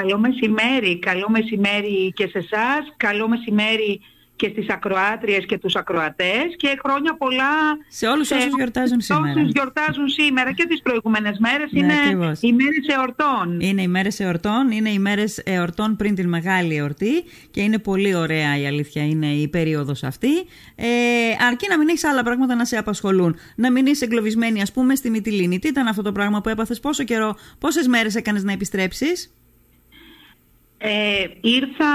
Καλό 0.00 0.18
μεσημέρι, 0.18 0.98
καλό 0.98 1.26
μεσημέρι 1.30 2.12
και 2.14 2.26
σε 2.26 2.38
εσάς, 2.38 2.94
καλό 2.96 3.28
μεσημέρι 3.28 4.00
και 4.36 4.48
στις 4.52 4.68
ακροάτριες 4.68 5.46
και 5.46 5.58
τους 5.58 5.74
ακροατές 5.74 6.46
και 6.56 6.78
χρόνια 6.84 7.16
πολλά 7.16 7.52
σε 7.88 8.06
όλους 8.06 8.30
όσους 8.30 8.54
γιορτάζουν 8.56 9.00
σήμερα. 9.00 9.32
όσους 9.36 9.50
γιορτάζουν 9.50 10.08
σήμερα 10.08 10.52
και 10.52 10.66
τις 10.66 10.82
προηγούμενες 10.82 11.38
μέρες 11.38 11.72
Ναι, 11.72 11.78
είναι 11.80 11.94
ακριβώς. 12.04 12.40
οι 12.42 12.52
μέρες 12.52 12.86
εορτών. 12.96 13.60
Είναι 13.60 13.82
οι 13.82 13.88
μέρες 13.88 14.20
εορτών, 14.20 14.70
είναι 14.70 14.90
οι 14.90 14.98
μέρες 14.98 15.38
εορτών 15.44 15.96
πριν 15.96 16.14
την 16.14 16.28
μεγάλη 16.28 16.76
εορτή 16.76 17.24
και 17.50 17.60
είναι 17.60 17.78
πολύ 17.78 18.14
ωραία 18.14 18.58
η 18.58 18.66
αλήθεια 18.66 19.06
είναι 19.06 19.26
η 19.26 19.48
περίοδος 19.48 20.02
αυτή. 20.02 20.36
Ε, 20.74 20.86
αρκεί 21.48 21.66
να 21.68 21.78
μην 21.78 21.88
έχεις 21.88 22.04
άλλα 22.04 22.22
πράγματα 22.22 22.54
να 22.54 22.64
σε 22.64 22.76
απασχολούν. 22.76 23.36
Να 23.56 23.72
μην 23.72 23.86
είσαι 23.86 24.04
εγκλωβισμένη 24.04 24.62
ας 24.62 24.72
πούμε 24.72 24.94
στη 24.94 25.10
Μυτιλίνη. 25.10 25.58
Τι 25.58 25.68
ήταν 25.68 25.86
αυτό 25.86 26.02
το 26.02 26.12
πράγμα 26.12 26.40
που 26.40 26.48
έπαθες, 26.48 26.80
πόσο 26.80 27.04
καιρό, 27.04 27.36
πόσες 27.58 27.86
μέρες 27.86 28.14
έκανες 28.14 28.44
να 28.44 28.52
επιστρέψεις; 28.52 29.32
Ε, 30.78 31.24
ήρθα 31.40 31.86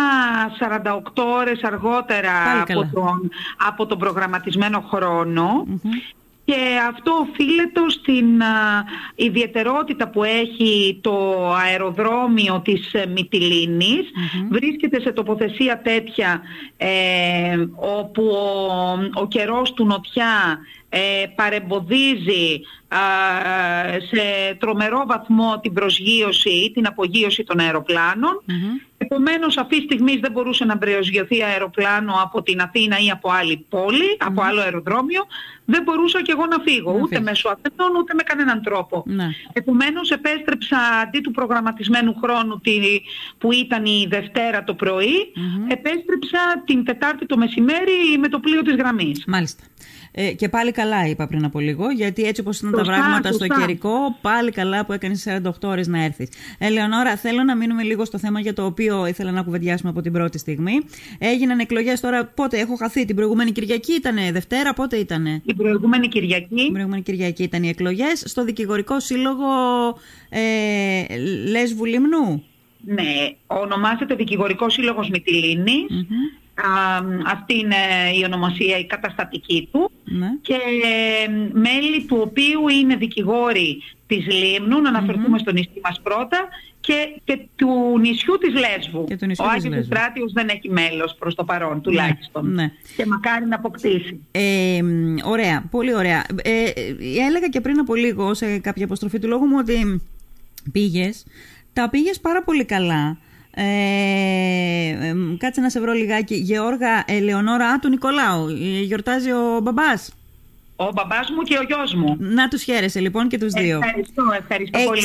48 0.59 1.23
ώρες 1.39 1.63
αργότερα 1.63 2.31
Πάλι 2.45 2.59
από 2.59 2.73
καλά. 2.73 2.89
τον, 2.93 3.29
από 3.67 3.85
τον 3.85 3.97
προγραμματισμένο 3.97 4.81
χρόνο. 4.81 5.65
Και 6.45 6.55
αυτό 6.89 7.11
οφείλεται 7.11 7.79
στην 7.89 8.41
α, 8.41 8.83
ιδιαιτερότητα 9.15 10.07
που 10.07 10.23
έχει 10.23 10.99
το 11.01 11.47
αεροδρόμιο 11.53 12.61
της 12.63 12.93
ε, 12.93 13.05
μυτιλινης 13.05 14.09
Βρίσκεται 14.49 15.01
σε 15.01 15.11
τοποθεσία 15.11 15.81
τέτοια 15.81 16.41
ε, 16.77 17.57
όπου 17.75 18.23
ο, 18.23 19.21
ο 19.21 19.27
καιρός 19.27 19.73
του 19.73 19.85
νοτιά 19.85 20.59
ε, 20.89 21.25
παρεμποδίζει 21.35 22.61
α, 22.82 22.82
σε 24.09 24.53
τρομερό 24.59 25.03
βαθμό 25.07 25.59
την 25.61 25.73
προσγείωση 25.73 26.49
ή 26.49 26.71
την 26.71 26.87
απογείωση 26.87 27.43
των 27.43 27.59
αεροπλάνων. 27.59 28.41
Επομένως 28.97 29.57
αυτή 29.57 29.77
τη 29.77 29.83
στιγμή 29.83 30.17
δεν 30.17 30.31
μπορούσε 30.31 30.65
να 30.65 30.77
προσγειωθεί 30.77 31.43
αεροπλάνο 31.43 32.13
από 32.23 32.41
την 32.43 32.61
Αθήνα 32.61 32.97
ή 32.99 33.09
από 33.09 33.31
άλλη 33.31 33.65
πόλη, 33.69 34.17
από 34.19 34.41
άλλο 34.41 34.61
αεροδρόμιο. 34.61 35.25
Δεν 35.65 35.83
μπορούσα 35.83 36.21
και 36.21 36.31
εγώ 36.31 36.45
να 36.45 36.57
φύγω, 36.59 36.91
Να 36.91 36.97
ούτε 36.97 37.07
φύγεις. 37.15 37.23
μέσω 37.29 37.49
Αθηνών 37.49 37.95
ούτε 38.01 38.13
με 38.13 38.23
κανέναν 38.23 38.61
τρόπο. 38.61 39.03
Ναι. 39.05 39.27
Επομένως 39.53 40.09
επέστρεψα 40.11 40.77
αντί 41.03 41.19
του 41.19 41.31
προγραμματισμένου 41.31 42.15
χρόνου 42.23 42.59
τη- 42.59 43.01
που 43.37 43.51
ήταν 43.51 43.85
η 43.85 44.05
Δευτέρα 44.09 44.63
το 44.63 44.73
πρωι 44.73 45.31
επέστρεψα 45.67 46.63
την 46.65 46.83
Τετάρτη 46.85 47.25
το 47.25 47.37
μεσημέρι 47.37 48.17
με 48.19 48.27
το 48.27 48.39
πλοίο 48.39 48.61
της 48.61 48.75
γραμμής. 48.75 49.23
Μάλιστα. 49.27 49.63
Ε, 50.15 50.31
και 50.33 50.49
πάλι 50.49 50.71
καλά 50.71 51.07
είπα 51.07 51.27
πριν 51.27 51.45
από 51.45 51.59
λίγο, 51.59 51.89
γιατί 51.89 52.23
έτσι 52.23 52.41
όπως 52.41 52.59
ήταν 52.59 52.71
τα 52.71 52.77
Σωστά, 52.77 52.93
πράγματα 52.93 53.31
στο 53.31 53.45
σωστά. 53.45 53.59
καιρικό, 53.59 54.17
πάλι 54.21 54.51
καλά 54.51 54.85
που 54.85 54.93
έκανες 54.93 55.27
48 55.43 55.49
ώρες 55.63 55.87
να 55.87 56.03
έρθεις. 56.03 56.29
Ε, 56.57 56.69
Λεωνόρα, 56.69 57.15
θέλω 57.15 57.43
να 57.43 57.55
μείνουμε 57.55 57.83
λίγο 57.83 58.05
στο 58.05 58.17
θέμα 58.19 58.39
για 58.39 58.53
το 58.53 58.65
οποίο 58.65 59.07
ήθελα 59.07 59.31
να 59.31 59.41
κουβεντιάσουμε 59.41 59.89
από 59.89 60.01
την 60.01 60.11
πρώτη 60.11 60.37
στιγμή. 60.37 60.73
Έγιναν 61.19 61.59
εκλογές 61.59 61.99
τώρα, 61.99 62.25
πότε 62.25 62.59
έχω 62.59 62.75
χαθεί, 62.75 63.05
την 63.05 63.15
προηγούμενη 63.15 63.51
Κυριακή 63.51 63.93
ήτανε, 63.93 64.31
Δευτέρα, 64.31 64.73
πότε 64.73 64.97
ήτανε; 64.97 65.41
Την 65.45 65.55
προηγούμενη 65.55 66.07
Κυριακή 66.07 66.55
Την 66.55 66.71
προηγούμενη 66.71 67.01
Κυριακή 67.01 67.43
ήταν 67.43 67.63
οι 67.63 67.69
εκλογές 67.69 68.23
στο 68.25 68.43
Δικηγορικό 68.43 68.99
Σύλλογο 68.99 69.45
ε, 70.29 71.17
Λέσβου 71.49 71.85
Λιμνού. 71.85 72.43
Ναι, 72.85 73.03
ονομάζεται 73.47 74.15
Δικηγορικό 74.15 74.69
Σύλλογος 74.69 75.09
Μυτιλίνης. 75.09 75.91
Α, 75.91 76.42
αυτή 77.25 77.57
είναι 77.57 77.75
η 78.19 78.23
ονομασία, 78.25 78.77
η 78.77 78.85
καταστατική 78.85 79.69
του. 79.71 79.91
Ναι. 80.03 80.27
Και 80.41 80.53
ε, 80.53 81.31
μέλη 81.53 82.05
του 82.07 82.17
οποίου 82.21 82.67
είναι 82.67 82.95
δικηγόροι 82.95 83.81
της 84.07 84.25
Λίμνου, 84.27 84.81
να 84.81 84.89
αναφερθούμε 84.89 85.37
στο 85.37 85.51
νησί 85.51 85.79
μας 85.83 86.01
πρώτα, 86.03 86.47
και, 86.79 87.21
και 87.23 87.39
του 87.55 87.99
νησιού 87.99 88.37
της 88.37 88.53
Λέσβου. 88.53 89.03
Και 89.03 89.17
του 89.17 89.25
νησιού 89.25 89.45
Ο 89.45 89.47
της 89.47 89.55
Άγιος 89.57 89.75
Λέσβου. 89.75 89.93
Ευστράτιος 89.93 90.31
δεν 90.33 90.47
έχει 90.47 90.69
μέλος 90.69 91.15
προς 91.19 91.35
το 91.35 91.43
παρόν, 91.43 91.81
τουλάχιστον. 91.81 92.53
ναι. 92.53 92.71
Και 92.97 93.05
μακάρι 93.05 93.45
να 93.45 93.55
αποκτήσει. 93.55 94.19
Ε, 94.31 94.79
μ, 94.83 95.15
ωραία, 95.23 95.63
πολύ 95.71 95.95
ωραία. 95.95 96.25
Ε, 96.43 96.63
ε, 96.63 96.95
έλεγα 97.27 97.47
και 97.49 97.61
πριν 97.61 97.79
από 97.79 97.95
λίγο 97.95 98.33
σε 98.33 98.57
κάποια 98.57 98.85
αποστροφή 98.85 99.19
του 99.19 99.27
λόγου 99.27 99.45
μου 99.45 99.55
ότι 99.59 100.01
πήγες, 100.71 101.25
τα 101.73 101.89
πήγες 101.89 102.19
πάρα 102.19 102.43
πολύ 102.43 102.65
καλά. 102.65 103.17
Ε, 103.55 105.07
ε, 105.07 105.13
μ, 105.13 105.37
κάτσε 105.37 105.61
να 105.61 105.69
σε 105.69 105.79
βρω 105.79 105.91
λιγάκι. 105.91 106.35
Γεώργα 106.35 107.03
Ελεονόρα 107.07 107.67
Α, 107.67 107.79
του 107.79 107.89
Νικολάου. 107.89 108.47
Ε, 108.47 108.81
Γιορτάζει 108.81 109.31
ο 109.31 109.59
μπαμπάς. 109.63 110.13
Ο 110.75 110.91
μπαμπάς 110.91 111.29
μου 111.29 111.41
και 111.41 111.57
ο 111.57 111.61
γιος 111.61 111.93
μου. 111.93 112.15
Να 112.19 112.47
τους 112.47 112.63
χαίρεσαι 112.63 112.99
λοιπόν 112.99 113.27
και 113.27 113.37
τους 113.37 113.51
δύο. 113.53 113.79
Ευχαριστώ, 113.83 114.23
ευχαριστώ 114.39 114.79
πολύ. 114.85 115.01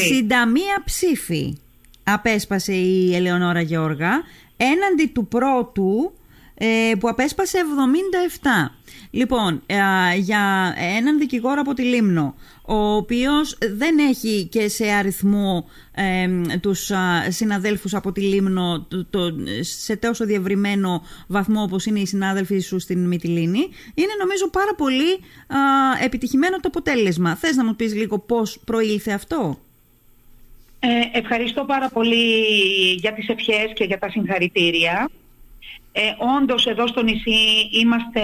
61 0.79 0.83
ψήφοι 0.85 1.59
απέσπασε 2.05 2.73
η 2.73 3.15
Ελεονόρα 3.15 3.61
Γεώργα 3.61 4.23
έναντι 4.57 5.07
του 5.15 5.27
πρώτου 5.27 6.13
ε, 6.13 6.18
που 6.99 7.09
απέσπασε 7.09 7.59
77. 7.59 8.75
Λοιπόν, 9.11 9.63
ε, 9.67 9.75
για 10.19 10.75
έναν 10.97 11.19
δικηγόρο 11.19 11.61
από 11.61 11.75
τη 11.75 11.83
Λίμνο, 11.83 12.35
ο 12.63 12.95
οποίος 12.95 13.59
δεν 13.77 13.99
έχει 13.99 14.49
και 14.51 14.69
σε 14.69 14.87
αριθμό 14.91 15.69
ε, 15.95 16.29
τους 16.61 16.91
α, 16.91 17.31
συναδέλφους 17.31 17.95
από 17.95 18.13
τη 18.13 18.21
Λίμνο 18.21 18.87
το, 18.89 19.05
το- 19.05 19.35
σε 19.61 19.97
τόσο 19.97 20.25
διευρυμένο 20.25 21.03
βαθμό 21.27 21.63
όπως 21.63 21.87
είναι 21.87 22.01
οι 22.01 22.07
συνάδελφοι 22.07 22.59
σου 22.59 22.79
στην 22.79 23.07
Μυτιλίνη, 23.07 23.59
είναι 23.95 24.13
νομίζω 24.19 24.49
πάρα 24.51 24.75
πολύ 24.77 25.13
α, 25.13 25.57
επιτυχημένο 26.05 26.57
το 26.57 26.69
αποτέλεσμα. 26.69 27.37
Θες 27.37 27.57
να 27.57 27.65
μου 27.65 27.77
πεις 27.77 27.95
λίγο 27.95 28.19
πώς 28.19 28.59
προήλθε 28.65 29.13
αυτό; 29.13 29.59
Ε, 30.81 31.19
ευχαριστώ 31.19 31.65
πάρα 31.65 31.89
πολύ 31.89 32.25
για 32.99 33.13
τις 33.15 33.29
ευχές 33.29 33.73
και 33.75 33.85
για 33.85 33.99
τα 33.99 34.11
συγχαρητήρια. 34.11 35.09
Ε, 35.93 36.01
όντως 36.39 36.67
εδώ 36.67 36.87
στο 36.87 37.03
νησί 37.03 37.69
είμαστε 37.81 38.21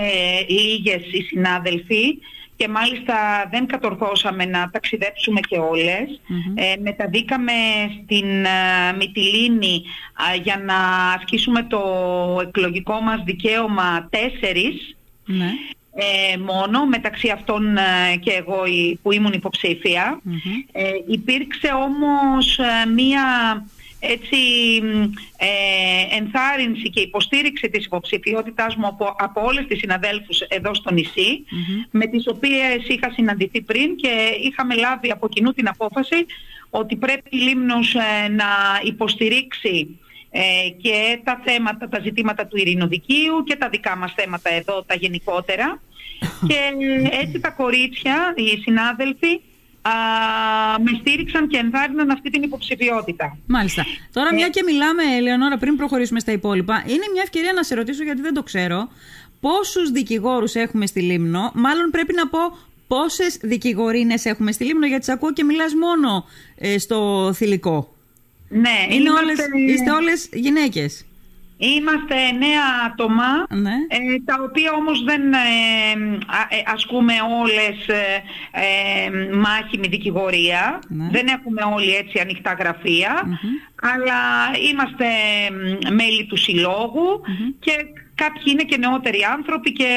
λίγες 0.49 1.03
οι 1.13 1.23
συνάδελφοι 1.23 2.19
και 2.57 2.69
μάλιστα 2.69 3.15
δεν 3.51 3.67
κατορθώσαμε 3.67 4.45
να 4.45 4.71
ταξιδέψουμε 4.71 5.41
και 5.41 5.59
ολες 5.59 6.21
Ε, 6.55 6.75
μεταβήκαμε 6.81 7.53
στην 8.05 8.45
ε, 8.45 8.93
Μυτιλίνη 8.99 9.83
α, 10.15 10.35
για 10.43 10.63
να 10.65 10.77
ασκήσουμε 11.13 11.63
το 11.63 11.81
εκλογικό 12.43 13.01
μας 13.01 13.23
δικαίωμα 13.25 14.09
τέσσερις 14.11 14.97
Ναι. 15.27 15.51
ε, 15.95 16.37
μόνο, 16.37 16.87
μεταξύ 16.87 17.29
αυτών 17.31 17.77
ε, 17.77 18.17
και 18.21 18.31
εγώ 18.31 18.65
η- 18.67 18.99
που 19.03 19.13
ήμουν 19.13 19.33
υποψήφια. 19.33 20.21
Ε, 20.73 20.83
υπήρξε 21.09 21.69
όμως 21.85 22.59
ε, 22.59 22.87
μία 22.95 23.23
έτσι 24.13 24.37
μ, 24.83 25.03
ε, 25.37 26.17
ενθάρρυνση 26.17 26.91
και 26.91 27.01
υποστήριξη 27.01 27.69
της 27.69 27.85
υποψηφιότητάς 27.85 28.77
μου 28.77 28.87
από, 28.87 29.15
από 29.19 29.45
όλες 29.45 29.67
τις 29.67 29.79
συναδέλφους 29.79 30.41
εδώ 30.41 30.75
στο 30.75 30.93
νησι 30.93 31.45
με 31.91 32.07
τις 32.07 32.29
οποίες 32.29 32.89
είχα 32.89 33.11
συναντηθεί 33.11 33.61
πριν 33.61 33.97
και 33.97 34.39
είχαμε 34.43 34.75
λάβει 34.75 35.11
από 35.11 35.29
κοινού 35.29 35.53
την 35.53 35.69
απόφαση 35.69 36.27
ότι 36.71 36.97
πρέπει 36.97 37.29
η 37.29 37.37
Λίμνος 37.37 37.95
ε, 37.95 38.29
να 38.29 38.47
υποστηρίξει 38.83 39.99
ε, 40.31 40.69
και 40.83 41.21
τα 41.25 41.41
θέματα, 41.45 41.89
τα 41.89 42.01
ζητήματα 42.01 42.47
του 42.47 42.57
ειρηνοδικείου 42.57 43.45
και 43.45 43.57
τα 43.57 43.69
δικά 43.69 43.97
μας 43.97 44.13
θέματα 44.17 44.51
εδώ, 44.51 44.83
τα 44.83 44.95
γενικότερα. 44.95 45.83
και 46.49 46.59
έτσι 47.23 47.41
τα 47.41 47.51
κορίτσια, 47.51 48.35
οι 48.37 48.61
συνάδελφοι, 48.61 49.41
α, 49.89 49.93
με 50.79 50.91
στήριξαν 51.01 51.49
και 51.49 51.57
ενθάρρυναν 51.57 52.11
αυτή 52.11 52.31
την 52.31 52.43
υποψηφιότητα. 52.43 53.37
Μάλιστα. 53.47 53.85
Τώρα, 54.13 54.35
μια 54.35 54.49
και 54.49 54.63
μιλάμε, 54.67 55.03
Ελεονόρα, 55.17 55.59
πριν 55.59 55.77
προχωρήσουμε 55.77 56.21
στα 56.21 56.33
υπόλοιπα, 56.33 56.83
είναι 56.87 57.07
μια 57.13 57.23
ευκαιρία 57.25 57.53
να 57.53 57.63
σε 57.63 57.75
ρωτήσω, 57.75 58.03
γιατί 58.03 58.21
δεν 58.21 58.35
το 58.35 58.43
ξέρω, 58.43 58.89
πόσους 59.41 59.91
δικηγόρους 59.91 60.55
έχουμε 60.55 60.87
στη 60.87 61.01
Λίμνο; 61.01 61.51
Μάλλον 61.55 61.91
πρέπει 61.91 62.15
να 62.15 62.29
πω 62.29 62.39
πόσες 62.87 63.39
δικηγορίνες 63.43 64.25
έχουμε 64.25 64.53
στη 64.53 64.65
Λίμνο, 64.65 64.87
γιατί 64.87 65.05
σε 65.05 65.13
ακούω 65.13 65.33
και 65.33 65.45
μιλάς 65.45 65.75
μόνο 65.75 66.25
ε, 66.57 66.79
στο 66.79 67.31
θηλυκό. 67.35 67.95
Ναι, 68.49 68.87
Είναι 68.89 69.09
είμαστε, 69.09 69.23
όλες, 69.23 69.39
είστε 69.71 69.91
όλες 69.91 70.29
γυναίκες. 70.33 71.05
Είμαστε 71.57 72.15
νέα 72.39 72.65
άτομα, 72.87 73.47
Ναι. 73.49 73.71
ε, 73.89 73.99
τα 74.25 74.37
οποία 74.49 74.73
όμως 74.73 75.05
δεν 75.05 75.33
ε, 75.33 75.39
α- 76.27 76.49
ε, 76.57 76.63
ασκούμε 76.75 77.13
όλες 77.41 77.89
ε, 77.89 78.23
ε, 78.53 79.35
μάχημη 79.37 79.89
δικηγορία. 79.89 80.79
Ναι. 80.89 81.09
Δεν 81.11 81.27
έχουμε 81.27 81.63
όλοι 81.75 81.95
έτσι 81.95 82.19
ανοιχτά 82.19 82.53
γραφεία, 82.59 83.23
αλλά 83.83 84.21
είμαστε 84.71 85.05
μ, 85.53 85.95
μέλη 85.95 86.27
του 86.27 86.37
συλλογου 86.37 87.21
και 87.59 87.73
κάποιοι 88.15 88.43
είναι 88.47 88.63
και 88.63 88.77
νεότεροι 88.77 89.19
άνθρωποι 89.37 89.73
και 89.73 89.89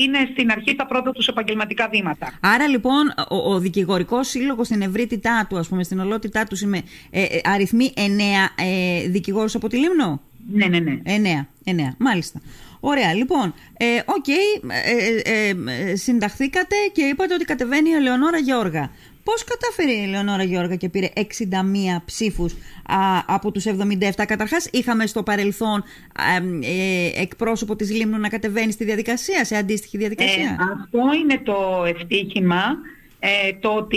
είναι 0.00 0.18
στην 0.32 0.50
αρχή 0.50 0.74
τα 0.74 0.86
πρώτα 0.86 1.12
τους 1.12 1.26
επαγγελματικά 1.26 1.88
βήματα. 1.92 2.32
Άρα 2.40 2.68
λοιπόν 2.68 3.12
ο, 3.28 3.36
ο 3.52 3.58
δικηγορικός 3.58 4.28
σύλλογος 4.28 4.66
στην 4.66 4.82
ευρύτητά 4.82 5.46
του, 5.48 5.58
ας 5.58 5.68
πούμε, 5.68 5.82
στην 5.82 6.00
ολότητά 6.00 6.44
του, 6.44 6.56
είναι, 6.62 6.82
ε, 7.10 7.22
ε, 7.22 7.40
αριθμεί 7.44 7.92
εννέα 7.96 8.48
ε, 8.58 9.08
δικηγόρους 9.08 9.54
από 9.54 9.68
τη 9.68 9.76
Λίμνο; 9.76 10.20
Ναι, 10.52 10.66
ναι, 10.66 10.78
ναι. 10.78 10.98
Εννέα, 11.02 11.48
εννέα, 11.64 11.94
μάλιστα. 11.98 12.40
Ωραία, 12.80 13.14
λοιπόν, 13.14 13.54
ε, 13.76 13.86
οκ, 14.04 14.28
ε, 14.28 14.34
ε, 15.24 15.48
ε, 15.48 15.90
ε, 15.90 15.96
συνταχθήκατε 15.96 16.76
και 16.92 17.02
είπατε 17.02 17.34
ότι 17.34 17.44
κατεβαίνει 17.44 17.88
η 17.88 17.92
Ελεονόρα 17.92 18.38
Γεώργα. 18.38 18.90
Πώς 19.24 19.44
κατάφερε 19.44 19.92
η 19.92 20.02
Ελεονόρα 20.02 20.42
Γεώργα 20.42 20.76
και 20.76 20.88
πήρε 20.88 21.08
61 21.14 21.22
ψήφους 22.04 22.54
από 23.26 23.50
τους 23.50 23.64
77. 23.66 24.24
Καταρχάς 24.26 24.68
είχαμε 24.72 25.06
στο 25.06 25.22
παρελθόν 25.22 25.84
ε, 26.62 27.20
εκπρόσωπο 27.22 27.76
της 27.76 27.90
Λίμνου 27.90 28.18
να 28.18 28.28
κατεβαίνει 28.28 28.72
στη 28.72 28.84
διαδικασία, 28.84 29.44
σε 29.44 29.56
αντίστοιχη 29.56 29.98
διαδικασία; 29.98 30.42
Ε, 30.42 30.56
αυτό 30.80 30.98
είναι 31.22 31.40
το 31.42 31.84
ευτύχημα, 31.86 32.62
ε, 33.20 33.52
το 33.60 33.68
ότι 33.68 33.96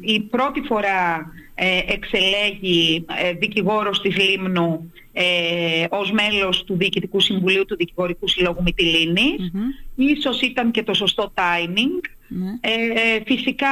η, 0.00 0.20
πρώτη 0.20 0.60
φορά 0.60 1.32
ε, 1.54 1.80
εξελέγει 1.86 3.04
ε, 3.22 3.32
δικηγόρος 3.32 4.00
της 4.00 4.16
Λίμνου 4.16 4.92
ε, 5.12 5.84
ως 5.90 6.12
μέλος 6.12 6.64
του 6.64 6.76
Διοικητικού 6.76 7.20
Συμβουλίου 7.20 7.64
του 7.64 7.76
Δικηγορικού 7.76 8.28
Συλλόγου 8.28 8.62
Μυτιλίνης. 8.62 9.52
Ίσως 9.94 10.40
ήταν 10.40 10.70
και 10.70 10.82
το 10.82 10.94
σωστό 10.94 11.32
timing. 11.34 12.00
Ναι. 12.28 12.50
Ε, 12.60 13.20
φυσικά 13.26 13.68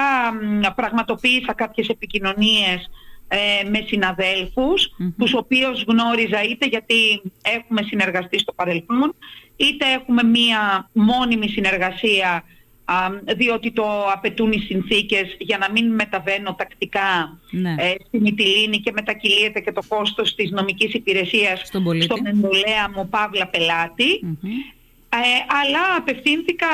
πραγματοποίησα 0.74 1.52
κάποιες 1.52 1.88
επικοινωνίες 1.88 2.90
ε, 3.28 3.68
με 3.68 3.84
συναδέλφους, 3.86 4.88
mm-hmm. 4.88 5.14
τους 5.18 5.34
οποίους 5.34 5.84
γνώριζα 5.88 6.42
είτε 6.42 6.66
γιατί 6.66 7.22
έχουμε 7.42 7.82
συνεργαστεί 7.82 8.38
στο 8.38 8.52
παρελθόν, 8.52 9.14
είτε 9.56 9.84
έχουμε 9.98 10.22
μία 10.22 10.90
μόνιμη 10.92 11.48
συνεργασία 11.48 12.44
διότι 13.36 13.70
το 13.70 13.84
απαιτούν 14.14 14.52
οι 14.52 14.58
συνθήκες 14.58 15.36
για 15.38 15.58
να 15.58 15.70
μην 15.70 15.94
μεταβαίνω 15.94 16.54
τακτικά 16.54 17.38
ναι. 17.50 17.74
ε, 17.78 17.94
στη 18.06 18.20
Μυτιλίνη 18.20 18.78
και 18.78 18.92
μετακυλίεται 18.92 19.60
και 19.60 19.72
το 19.72 19.82
κόστος 19.88 20.34
της 20.34 20.50
νομικής 20.50 20.94
υπηρεσίας 20.94 21.60
στον, 21.64 22.02
στον 22.02 22.26
εντολέα 22.26 22.90
μου 22.94 23.08
Παύλα 23.08 23.50
ε, 25.12 25.18
αλλά 25.46 25.96
απευθύνθηκα 25.96 26.66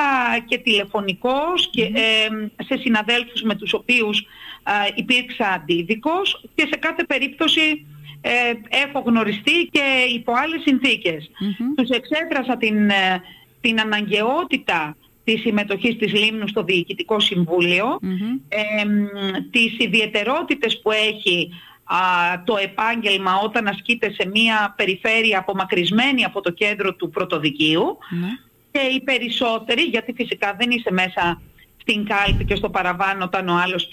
και 0.46 0.58
τηλεφωνικώς 0.58 1.70
και, 1.70 1.82
ε, 1.82 2.28
σε 2.64 2.76
συναδέλφους 2.76 3.42
με 3.42 3.54
τους 3.54 3.72
οποίους 3.72 4.20
ε, 4.20 4.90
υπήρξα 4.94 5.48
αντίδικος 5.48 6.44
και 6.54 6.66
σε 6.70 6.76
κάθε 6.78 7.04
περίπτωση 7.04 7.86
ε, 8.20 8.30
έχω 8.84 9.02
γνωριστεί 9.06 9.68
και 9.70 9.82
υπό 10.14 10.32
άλλες 10.32 10.62
συνθήκες. 10.62 11.30
Τους 11.76 11.88
εξέφρασα 11.88 12.56
την, 12.56 12.90
την 13.60 13.80
αναγκαιότητα 13.80 14.96
της 15.26 15.40
συμμετοχής 15.40 15.96
της 15.96 16.12
Λίμνου 16.12 16.48
στο 16.48 16.62
Διοικητικό 16.62 17.20
Συμβούλιο, 17.20 17.98
τις 19.50 19.78
ιδιαιτερότητες 19.78 20.80
που 20.82 20.90
έχει 20.90 21.50
το 22.44 22.56
επάγγελμα 22.56 23.38
όταν 23.44 23.66
ασκείται 23.66 24.10
σε 24.10 24.28
μια 24.28 24.74
περιφέρεια 24.76 25.38
απομακρυσμένη 25.38 26.24
από 26.24 26.40
το 26.40 26.50
κέντρο 26.50 26.94
του 26.94 27.10
πρωτοδικείου 27.10 27.98
ναι. 28.20 28.28
και 28.70 28.78
οι 28.78 29.00
περισσότεροι, 29.00 29.82
γιατί 29.82 30.12
φυσικά 30.12 30.56
δεν 30.58 30.70
είσαι 30.70 30.92
μέσα 30.92 31.42
στην 31.88 32.04
κάλπη 32.04 32.44
και 32.44 32.54
στο 32.54 32.70
παραβάν 32.70 33.22
όταν 33.22 33.48
ο 33.48 33.54
άλλος 33.54 33.88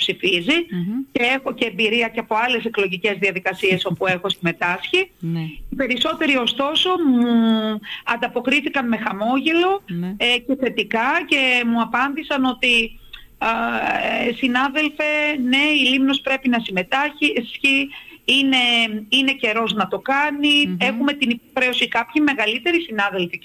και 1.12 1.24
έχω 1.36 1.54
και 1.54 1.66
εμπειρία 1.66 2.08
και 2.08 2.20
από 2.20 2.36
άλλες 2.36 2.66
εκλογικές 2.66 3.18
διαδικασίες 3.20 3.86
όπου 3.90 4.08
έχω 4.08 4.30
συμμετάσχει. 4.30 5.12
Ναι. 5.20 5.40
Οι 5.70 5.76
περισσότεροι 5.76 6.36
ωστόσο 6.36 6.90
μου 7.08 7.80
ανταποκρίθηκαν 8.06 8.88
με 8.88 8.98
χαμόγελο 8.98 9.82
ναι. 9.88 10.16
ε, 10.18 10.38
και 10.38 10.56
θετικά 10.60 11.26
και 11.28 11.64
μου 11.66 11.82
απάντησαν 11.82 12.46
ότι 12.46 13.00
ε, 14.28 14.34
συνάδελφε, 14.34 15.04
ναι, 15.44 15.64
η 15.82 15.90
Λίμνος 15.90 16.22
πρέπει 16.22 16.50
να 16.50 16.60
συμμετάχει, 16.60 17.34
είναι, 18.26 18.58
είναι 19.10 19.32
καιρός 19.32 19.74
να 19.74 19.88
το 19.88 20.00
κάνει, 20.00 20.78
έχουμε 20.80 21.14
την 21.14 21.30
υποχρέωση 21.30 21.88
κάποιοι 21.88 22.24
μεγαλύτεροι 22.26 22.82
συνάδελφοι 22.82 23.38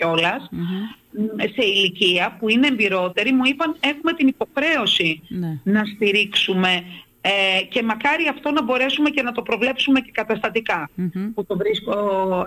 σε 1.38 1.66
ηλικία 1.66 2.37
που 2.38 2.49
είναι 2.49 2.66
εμπειρότεροι 2.66 3.32
μου 3.32 3.44
είπαν 3.44 3.76
έχουμε 3.81 4.12
την 4.12 4.26
υποχρέωση 4.26 5.22
ναι. 5.28 5.60
να 5.64 5.84
στηρίξουμε 5.84 6.82
ε, 7.20 7.62
και 7.62 7.82
μακάρι 7.82 8.26
αυτό 8.28 8.50
να 8.50 8.62
μπορέσουμε 8.62 9.10
και 9.10 9.22
να 9.22 9.32
το 9.32 9.43
προβλέψουμε 9.43 10.00
και 10.00 10.10
καταστατικα 10.12 10.90
Που 11.34 11.46
το 11.46 11.56
βρίσκω 11.56 11.93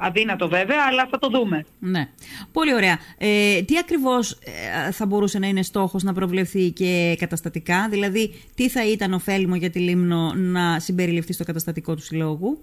αδύνατο 0.01 0.47
βέβαια, 0.47 0.77
αλλά 0.89 1.07
θα 1.11 1.17
το 1.19 1.29
δούμε. 1.29 1.65
Ναι. 1.79 2.09
Πολύ 2.51 2.73
ωραία. 2.73 2.99
Ε, 3.17 3.61
τι 3.61 3.77
ακριβώς 3.77 4.31
ε, 4.31 4.91
θα 4.91 5.05
μπορούσε 5.05 5.39
να 5.39 5.47
είναι 5.47 5.63
στόχος 5.63 6.03
να 6.03 6.13
προβλεφθεί 6.13 6.71
και 6.71 7.15
καταστατικά, 7.19 7.87
δηλαδή 7.89 8.33
τι 8.55 8.69
θα 8.69 8.87
ήταν 8.87 9.13
ωφέλιμο 9.13 9.55
για 9.55 9.69
τη 9.69 9.79
Λίμνο 9.79 10.33
να 10.35 10.79
συμπεριληφθεί 10.79 11.33
στο 11.33 11.43
καταστατικό 11.43 11.95
του 11.95 12.01
συλλόγου; 12.01 12.59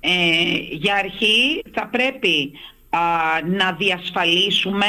Ε, 0.00 0.08
για 0.70 0.94
αρχή 0.94 1.62
θα 1.72 1.88
πρέπει 1.88 2.52
να 3.46 3.72
διασφαλίσουμε 3.72 4.86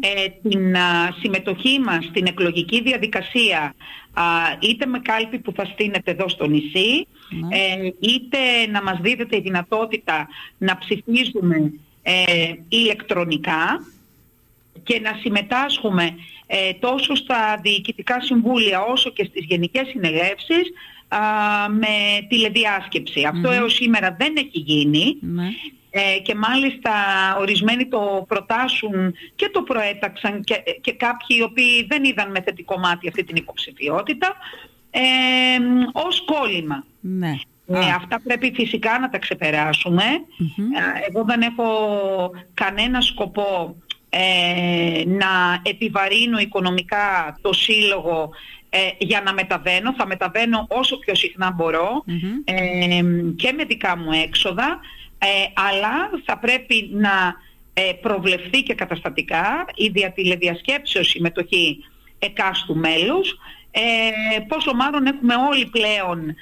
ε, 0.00 0.48
την 0.48 0.76
συμμετοχή 1.20 1.80
μας 1.80 2.04
στην 2.04 2.26
εκλογική 2.26 2.82
διαδικασία 2.82 3.74
είτε 4.58 4.86
με 4.86 4.98
κάλπη 4.98 5.38
που 5.38 5.52
θα 5.52 5.64
στείνεται 5.64 6.10
εδώ 6.10 6.28
στο 6.28 6.46
νησί 6.46 7.06
ναι. 7.30 7.56
ε, 7.56 7.92
είτε 7.98 8.38
να 8.70 8.82
μας 8.82 8.98
δίδεται 9.00 9.36
η 9.36 9.40
δυνατότητα 9.40 10.28
να 10.58 10.78
ψηφίζουμε 10.78 11.72
ε, 12.02 12.14
ηλεκτρονικά 12.68 13.86
και 14.82 15.00
να 15.00 15.18
συμμετάσχουμε 15.20 16.14
τόσο 16.80 17.14
στα 17.14 17.60
διοικητικά 17.62 18.20
συμβούλια 18.20 18.80
όσο 18.80 19.10
και 19.10 19.24
στις 19.24 19.44
γενικές 19.44 19.88
συνελεύσεις 19.88 20.72
με 21.70 22.26
τηλεδιάσκεψη. 22.28 23.24
Αυτό 23.24 23.50
έως 23.50 23.74
σήμερα 23.74 24.16
δεν 24.18 24.34
έχει 24.36 24.58
γίνει. 24.58 25.16
Ναι. 25.20 25.48
Ε, 25.94 26.18
και 26.18 26.34
μάλιστα 26.34 26.92
ορισμένοι 27.38 27.86
το 27.86 28.24
προτάσουν 28.28 29.14
και 29.34 29.50
το 29.52 29.62
προέταξαν 29.62 30.42
και, 30.42 30.62
και 30.80 30.92
κάποιοι 30.92 31.36
οι 31.40 31.42
οποίοι 31.42 31.86
δεν 31.88 32.04
είδαν 32.04 32.30
με 32.30 32.40
θετικό 32.40 32.78
μάτι 32.78 33.08
αυτή 33.08 33.24
την 33.24 33.36
υποψηφιότητα 33.36 34.36
ε, 34.90 35.00
ως 35.92 36.24
κόλλημα. 36.24 36.84
Ναι. 37.00 37.34
Ε, 37.66 37.90
αυτά 37.96 38.20
πρέπει 38.24 38.52
φυσικά 38.54 38.98
να 38.98 39.08
τα 39.08 39.18
ξεπερασουμε 39.18 40.02
ε, 40.02 41.08
Εγώ 41.08 41.24
δεν 41.24 41.40
έχω 41.40 41.64
κανένα 42.54 43.00
σκοπό 43.00 43.76
ε, 44.08 45.02
να 45.06 45.60
επιβαρύνω 45.62 46.38
οικονομικά 46.38 47.38
το 47.40 47.52
σύλλογο 47.52 48.30
για 48.98 49.22
να 49.22 49.32
μεταβαίνω. 49.32 49.94
Θα 49.94 50.06
μεταβαίνω 50.06 50.66
όσο 50.68 50.98
πιο 50.98 51.14
συχνά 51.14 51.50
μπορώ 51.50 52.04
και 53.36 53.52
με 53.52 53.64
δικά 53.64 53.96
μου 53.96 54.10
έξοδα. 54.24 54.80
Ε, 55.24 55.52
αλλά 55.54 56.10
θα 56.24 56.38
πρέπει 56.38 56.90
να 56.92 57.34
ε, 57.74 57.92
προβλεφθεί 58.00 58.62
και 58.62 58.74
καταστατικά 58.74 59.64
η 59.74 59.88
διατηλεδιασκέψεως 59.88 61.08
συμμετοχή 61.08 61.84
εκάστου 62.18 62.76
μέλους, 62.76 63.38
ε, 63.70 63.80
πόσο 64.48 64.74
μάλλον 64.74 65.06
έχουμε 65.06 65.34
όλοι 65.34 65.66
πλέον 65.66 66.34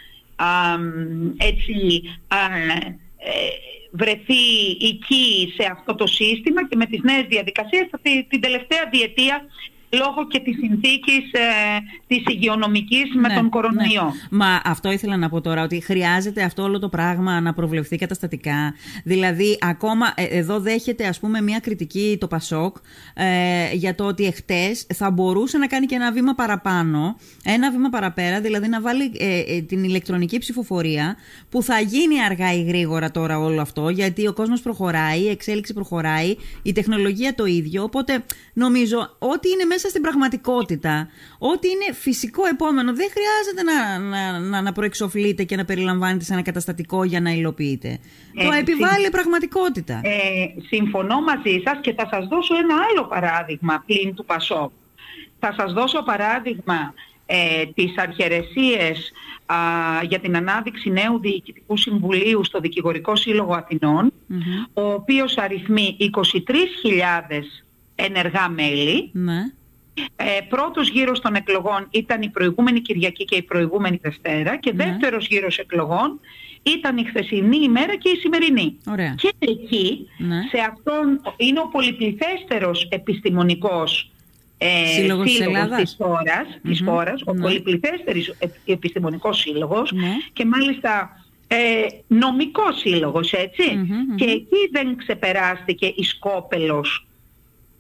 έτσι, 1.36 2.02
ε, 2.28 3.48
βρεθεί 3.90 4.70
εκεί 4.82 5.52
σε 5.56 5.68
αυτό 5.72 5.94
το 5.94 6.06
σύστημα 6.06 6.68
και 6.68 6.76
με 6.76 6.86
τις 6.86 7.00
νέες 7.02 7.26
διαδικασίες 7.28 7.88
την 8.28 8.40
τελευταία 8.40 8.88
διετία 8.90 9.44
λόγω 9.90 10.26
και 10.26 10.38
της 10.38 10.56
συνθήκης 10.56 11.32
ε, 11.32 11.78
της 12.06 12.22
υγειονομικής 12.26 13.14
με 13.14 13.28
ναι, 13.28 13.34
τον 13.34 13.48
κορονοϊό. 13.48 14.04
Ναι. 14.04 14.38
Μα 14.38 14.60
αυτό 14.64 14.90
ήθελα 14.90 15.16
να 15.16 15.28
πω 15.28 15.40
τώρα, 15.40 15.62
ότι 15.62 15.80
χρειάζεται 15.80 16.42
αυτό 16.42 16.62
όλο 16.62 16.78
το 16.78 16.88
πράγμα 16.88 17.40
να 17.40 17.54
προβλεφθεί 17.54 17.96
καταστατικά. 17.96 18.74
Δηλαδή, 19.04 19.58
ακόμα 19.60 20.12
ε, 20.14 20.24
εδώ 20.24 20.60
δέχεται 20.60 21.06
ας 21.06 21.20
πούμε 21.20 21.40
μια 21.40 21.58
κριτική 21.58 22.16
το 22.20 22.26
Πασόκ 22.26 22.76
ε, 23.14 23.72
για 23.72 23.94
το 23.94 24.04
ότι 24.04 24.24
εχθές 24.24 24.86
θα 24.94 25.10
μπορούσε 25.10 25.58
να 25.58 25.66
κάνει 25.66 25.86
και 25.86 25.94
ένα 25.94 26.12
βήμα 26.12 26.34
παραπάνω, 26.34 27.16
ένα 27.44 27.70
βήμα 27.70 27.88
παραπέρα, 27.88 28.40
δηλαδή 28.40 28.68
να 28.68 28.80
βάλει 28.80 29.12
ε, 29.18 29.38
ε, 29.38 29.60
την 29.62 29.84
ηλεκτρονική 29.84 30.38
ψηφοφορία 30.38 31.16
που 31.48 31.62
θα 31.62 31.80
γίνει 31.80 32.22
αργά 32.24 32.54
ή 32.54 32.62
γρήγορα 32.62 33.10
τώρα 33.10 33.38
όλο 33.38 33.60
αυτό, 33.60 33.88
γιατί 33.88 34.26
ο 34.26 34.32
κόσμος 34.32 34.60
προχωράει, 34.60 35.20
η 35.20 35.28
εξέλιξη 35.28 35.72
προχωράει, 35.72 36.36
η 36.62 36.72
τεχνολογία 36.72 37.34
το 37.34 37.44
ίδιο, 37.44 37.82
οπότε 37.82 38.24
νομίζω 38.52 39.16
ότι 39.18 39.48
είναι 39.48 39.64
μέσα 39.64 39.79
μέσα 39.82 39.92
στην 39.92 40.02
πραγματικότητα, 40.02 41.08
ό,τι 41.38 41.68
είναι 41.68 41.94
φυσικό 41.94 42.46
επόμενο, 42.46 42.94
δεν 42.94 43.08
χρειάζεται 43.14 43.62
να, 43.62 43.98
να, 43.98 44.38
να, 44.38 44.62
να 44.62 44.72
προεξοφλείτε 44.72 45.44
και 45.44 45.56
να 45.56 45.64
περιλαμβάνετε 45.64 46.24
σε 46.24 46.32
ένα 46.32 46.42
καταστατικό 46.42 47.04
για 47.04 47.20
να 47.20 47.30
υλοποιείτε. 47.30 47.98
Ε, 48.34 48.44
το 48.44 48.52
επιβάλλει 48.52 49.06
η 49.06 49.10
πραγματικότητα. 49.10 50.00
Ε, 50.04 50.10
συμφωνώ 50.68 51.20
μαζί 51.20 51.62
σας 51.64 51.78
και 51.80 51.92
θα 51.92 52.08
σας 52.10 52.26
δώσω 52.26 52.54
ένα 52.56 52.74
άλλο 52.90 53.06
παράδειγμα 53.06 53.82
πλην 53.86 54.14
του 54.14 54.24
Πασό. 54.24 54.72
Θα 55.38 55.54
σας 55.56 55.72
δώσω 55.72 56.02
παράδειγμα 56.02 56.94
ε, 57.26 57.64
τις 57.74 57.98
αρχαιρεσίες 57.98 59.12
για 60.08 60.18
την 60.20 60.36
ανάδειξη 60.36 60.90
νέου 60.90 61.20
Διοικητικού 61.20 61.76
Συμβουλίου 61.76 62.44
στο 62.44 62.60
Δικηγορικό 62.60 63.16
Σύλλογο 63.16 63.64
ο 64.72 64.82
οποίος 64.82 65.36
αριθμεί 65.36 65.96
23.000 66.00 66.12
ενεργά 67.94 68.48
μέλη. 68.48 69.10
Ναι. 69.12 69.52
Ε, 70.16 70.24
πρώτος 70.48 70.88
γύρος 70.88 71.20
των 71.20 71.34
εκλογών 71.34 71.86
ήταν 71.90 72.22
η 72.22 72.28
προηγούμενη 72.28 72.80
Κυριακή 72.80 73.24
και 73.24 73.36
η 73.36 73.42
προηγούμενη 73.42 73.98
Δευτέρα 74.02 74.56
και 74.56 74.72
ναι. 74.72 74.84
δεύτερος 74.84 75.26
γύρος 75.26 75.58
εκλογών 75.58 76.20
ήταν 76.62 76.96
η 76.96 77.04
χθεσινή 77.04 77.58
ημέρα 77.62 77.96
και 77.96 78.08
η 78.08 78.16
σημερινή. 78.16 78.76
Ωραία. 78.90 79.14
Και 79.16 79.32
εκεί, 79.38 80.08
ναι. 80.18 80.40
σε 80.50 80.58
αυτόν 80.70 81.20
είναι 81.36 81.60
ο 81.60 81.68
πολυπληθέστερος 81.68 82.88
επιστημονικός 82.90 84.10
ε, 84.58 84.86
σύλλογος, 84.86 85.26
της, 85.26 85.40
Ελλάδας. 85.40 85.80
της 85.80 85.96
χώρας, 85.98 86.46
mm-hmm. 86.48 86.68
της 86.68 86.82
χώρας 86.84 87.22
ο 87.26 87.32
ναι. 87.32 87.40
πολυπληθέστερης 87.40 88.34
επιστημονικός 88.64 89.38
σύλλογος 89.38 89.92
ναι. 89.92 90.12
και 90.32 90.44
μάλιστα 90.44 91.22
ε, 91.46 91.56
νομικός 92.06 92.78
σύλλογος, 92.78 93.30
Και 94.16 94.24
εκεί 94.24 94.68
δεν 94.70 94.96
ξεπεράστηκε 94.96 95.86
η 95.86 96.02
σκόπελος 96.02 97.06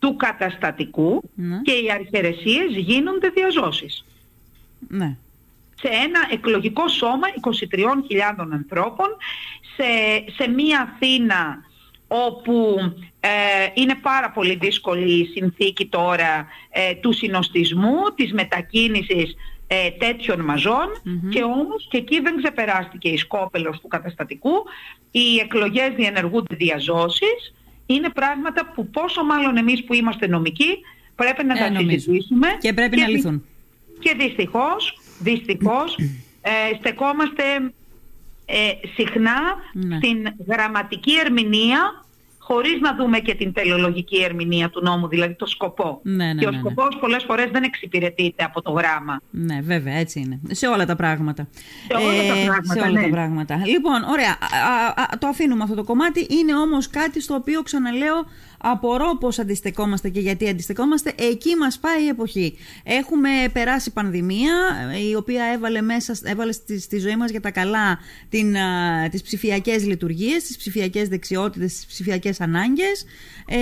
του 0.00 0.16
καταστατικού 0.16 1.22
ναι. 1.34 1.60
και 1.62 1.72
οι 1.72 1.90
αρχαιρεσίες 1.90 2.76
γίνονται 2.76 3.28
διαζώσεις. 3.28 4.04
Ναι. 4.88 5.16
Σε 5.74 5.88
ένα 5.88 6.28
εκλογικό 6.30 6.88
σώμα 6.88 7.26
23.000 8.38 8.48
ανθρώπων, 8.52 9.06
σε, 9.76 9.84
σε 10.32 10.50
μία 10.50 10.80
Αθήνα 10.94 11.64
όπου 12.08 12.76
ε, 13.20 13.28
είναι 13.74 13.94
πάρα 13.94 14.30
πολύ 14.30 14.54
δύσκολη 14.54 15.12
η 15.12 15.26
συνθήκη 15.26 15.86
τώρα 15.86 16.46
ε, 16.70 16.94
του 16.94 17.12
συνοστισμού, 17.12 18.14
της 18.14 18.32
μετακίνησης 18.32 19.34
ε, 19.66 19.90
τέτοιων 19.90 20.44
και 21.30 21.42
όμως 21.42 21.86
και 21.90 21.96
εκεί 21.96 22.20
δεν 22.20 22.36
ξεπεράστηκε 22.36 23.08
η 23.08 23.16
σκόπελος 23.16 23.80
του 23.80 23.88
καταστατικού, 23.88 24.52
οι 25.10 25.38
εκλογές 25.42 25.92
διενεργούνται 25.96 26.54
διαζώσεις, 26.54 27.54
είναι 27.94 28.08
πράγματα 28.08 28.72
που 28.74 28.86
πόσο 28.86 29.24
μάλλον 29.24 29.56
εμείς 29.56 29.84
που 29.84 29.94
είμαστε 29.94 30.26
νομικοί 30.26 30.78
πρέπει 31.14 31.44
να 31.44 31.54
τα 31.56 31.78
συζητήσουμε. 31.78 32.48
Και 32.60 32.72
πρέπει 32.72 32.96
να 32.96 33.08
λυθούν. 33.08 33.44
Και 33.98 34.14
δυστυχώς, 34.18 35.00
δυστυχώς 35.18 35.98
στεκόμαστε 36.78 37.42
συχνά 38.94 39.56
ναι. 39.72 39.96
στην 39.96 40.34
γραμματική 40.46 41.12
ερμηνεία 41.24 42.04
χωρίς 42.52 42.80
να 42.80 42.94
δούμε 42.94 43.18
και 43.18 43.34
την 43.34 43.52
τελεολογική 43.52 44.22
ερμηνεία 44.22 44.70
του 44.70 44.80
νόμου, 44.82 45.08
δηλαδή 45.08 45.34
το 45.34 45.46
σκοπό. 45.46 46.00
Ναι, 46.02 46.32
ναι, 46.32 46.34
και 46.40 46.46
ο 46.46 46.50
ναι, 46.50 46.56
ναι. 46.56 46.62
σκοπός 46.62 46.96
πολλές 47.00 47.24
φορές 47.24 47.50
δεν 47.50 47.62
εξυπηρετείται 47.62 48.44
από 48.44 48.62
το 48.62 48.70
γράμμα. 48.70 49.20
Ναι, 49.30 49.60
βέβαια, 49.60 49.94
έτσι 49.94 50.20
είναι. 50.20 50.40
Σε 50.50 50.66
όλα 50.66 50.86
τα 50.86 50.96
πράγματα. 50.96 51.48
Σε 51.86 51.94
όλα 52.04 52.22
τα 52.28 52.34
πράγματα, 52.44 52.72
σε 52.72 52.88
όλα 52.88 53.00
τα 53.02 53.08
πράγματα. 53.08 53.62
Λοιπόν, 53.66 54.02
ωραία, 54.02 54.38
το 55.18 55.26
αφήνουμε 55.26 55.62
αυτό 55.62 55.74
το 55.74 55.84
κομμάτι. 55.84 56.26
Είναι 56.30 56.54
όμως 56.54 56.90
κάτι 56.90 57.20
στο 57.20 57.34
οποίο 57.34 57.62
ξαναλέω 57.62 58.26
Απορώ 58.62 59.16
πώς 59.20 59.38
αντιστεκόμαστε 59.38 60.08
και 60.08 60.20
γιατί 60.20 60.48
αντιστεκόμαστε. 60.48 61.12
Εκεί 61.18 61.56
μας 61.56 61.78
πάει 61.78 62.04
η 62.04 62.08
εποχή. 62.08 62.56
Έχουμε 62.84 63.28
περάσει 63.52 63.92
πανδημία, 63.92 64.52
η 65.10 65.14
οποία 65.14 65.44
έβαλε, 65.44 65.80
μέσα, 65.80 66.16
έβαλε 66.22 66.52
στη, 66.52 66.80
στη 66.80 66.98
ζωή 66.98 67.16
μας 67.16 67.30
για 67.30 67.40
τα 67.40 67.50
καλά 67.50 67.98
την, 68.28 68.56
α, 68.56 69.08
τις 69.08 69.22
ψηφιακές 69.22 69.86
λειτουργίες, 69.86 70.42
τις 70.44 70.56
ψηφιακές 70.56 71.08
δεξιότητες, 71.08 71.74
τις 71.74 71.86
ψηφιακές 71.86 72.40
ανάγκες. 72.40 73.04
Ε, 73.46 73.56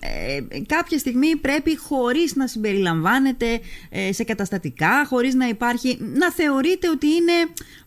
ε, 0.00 0.60
κάποια 0.66 0.98
στιγμή 0.98 1.36
πρέπει 1.36 1.76
χωρίς 1.76 2.36
να 2.36 2.46
συμπεριλαμβάνεται 2.46 3.60
ε, 3.90 4.12
σε 4.12 4.24
καταστατικά, 4.24 5.06
χωρίς 5.06 5.34
να 5.34 5.48
υπάρχει, 5.48 5.98
να 6.00 6.32
θεωρείται 6.32 6.88
ότι 6.88 7.06
είναι, 7.06 7.32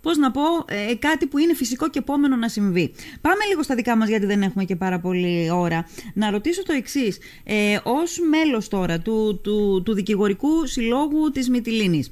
πώς 0.02 0.18
να 0.18 0.32
πω, 0.32 0.42
ε, 0.68 0.96
κάτι 0.96 1.26
που 1.26 1.38
είναι 1.38 1.54
φυσικό 1.54 1.90
και 1.90 2.00
επόμενο 2.00 2.36
να 2.36 2.48
συμβεί. 2.48 2.94
Πάμε 3.22 3.46
λίγο 3.50 3.64
στα 3.64 3.76
δικά 3.76 3.98
μας 3.98 4.10
γιατί 4.10 4.26
δεν 4.26 4.42
έχουμε 4.42 4.64
και 4.64 4.76
πάρα 4.76 5.00
πολύ 5.00 5.52
ώρα 5.52 5.86
να 6.14 6.30
ρωτήσω 6.30 6.64
το 6.64 6.74
εξής. 6.74 7.18
Ε, 7.44 7.76
Ω 7.76 8.26
μέλος 8.30 8.68
τώρα 8.68 9.00
του, 9.00 9.40
του, 9.44 9.82
του 9.86 9.94
Δικηγορικού 9.94 10.66
Συλλόγου 10.66 11.32
της 11.32 11.50
Μυτιλίνης, 11.50 12.10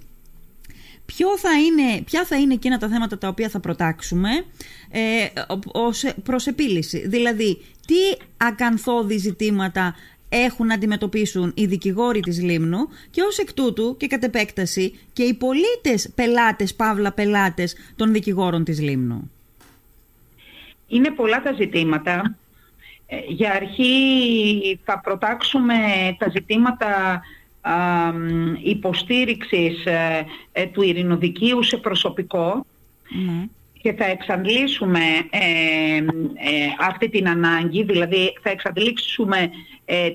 Ποιο 1.06 1.38
θα 1.38 1.50
είναι, 1.60 2.02
ποια 2.02 2.26
θα 2.26 2.36
είναι 2.40 2.54
εκείνα 2.54 2.78
τα 2.78 2.88
θέματα 2.88 3.18
τα 3.18 3.28
οποία 3.28 3.50
θα 3.50 3.60
προτάξουμε 3.60 4.30
ε, 4.92 5.26
ως 5.72 6.06
προς 6.24 6.48
επίλυση; 6.48 7.08
Δηλαδή, 7.08 7.62
τι 7.88 8.24
ακαθόδη 8.38 9.18
ζητήματα 9.18 9.96
έχουν 10.30 10.68
να 10.68 10.74
αντιμετωπίσουν 10.74 11.52
οι 11.56 11.66
δικηγόροι 11.66 12.20
της 12.20 12.42
Λίμνου 12.42 12.78
και 13.12 13.22
ως 13.22 13.38
εκ 13.38 13.54
τούτου 13.54 13.98
και 13.98 14.08
κατ' 14.08 14.24
επέκταση 14.24 15.00
και 15.14 15.24
οι 15.24 15.34
πολίτες 15.34 16.12
πελάτες, 16.16 16.76
παύλα 16.76 17.12
πελάτες 17.12 17.76
των 17.96 18.12
δικηγόρων 18.12 18.64
της 18.64 18.82
Λίμνου; 18.82 19.32
Είναι 20.88 21.12
πολλά 21.12 21.42
τα 21.42 21.54
ζητήματα 21.54 22.12
ε, 22.12 22.36
για 23.28 23.52
αρχή 23.52 24.80
θα 24.84 25.00
προτάξουμε 25.00 25.76
τα 26.18 26.30
ζητήματα 26.30 27.22
υποστήριξης 28.64 29.86
ε, 29.86 30.26
ε, 30.52 30.66
του 30.66 30.82
ειρηνοδικείου 30.82 31.64
σε 31.64 31.78
προσωπικό 31.78 32.66
ναι. 33.10 33.46
και 33.82 33.94
θα 33.94 34.06
εξαντλήσουμε 34.06 35.02
αυτή 36.80 37.10
την 37.10 37.30
ανάγκη, 37.30 37.84
δηλαδή 37.84 38.34
θα 38.42 38.50
εξαντλήσουμε 38.50 39.50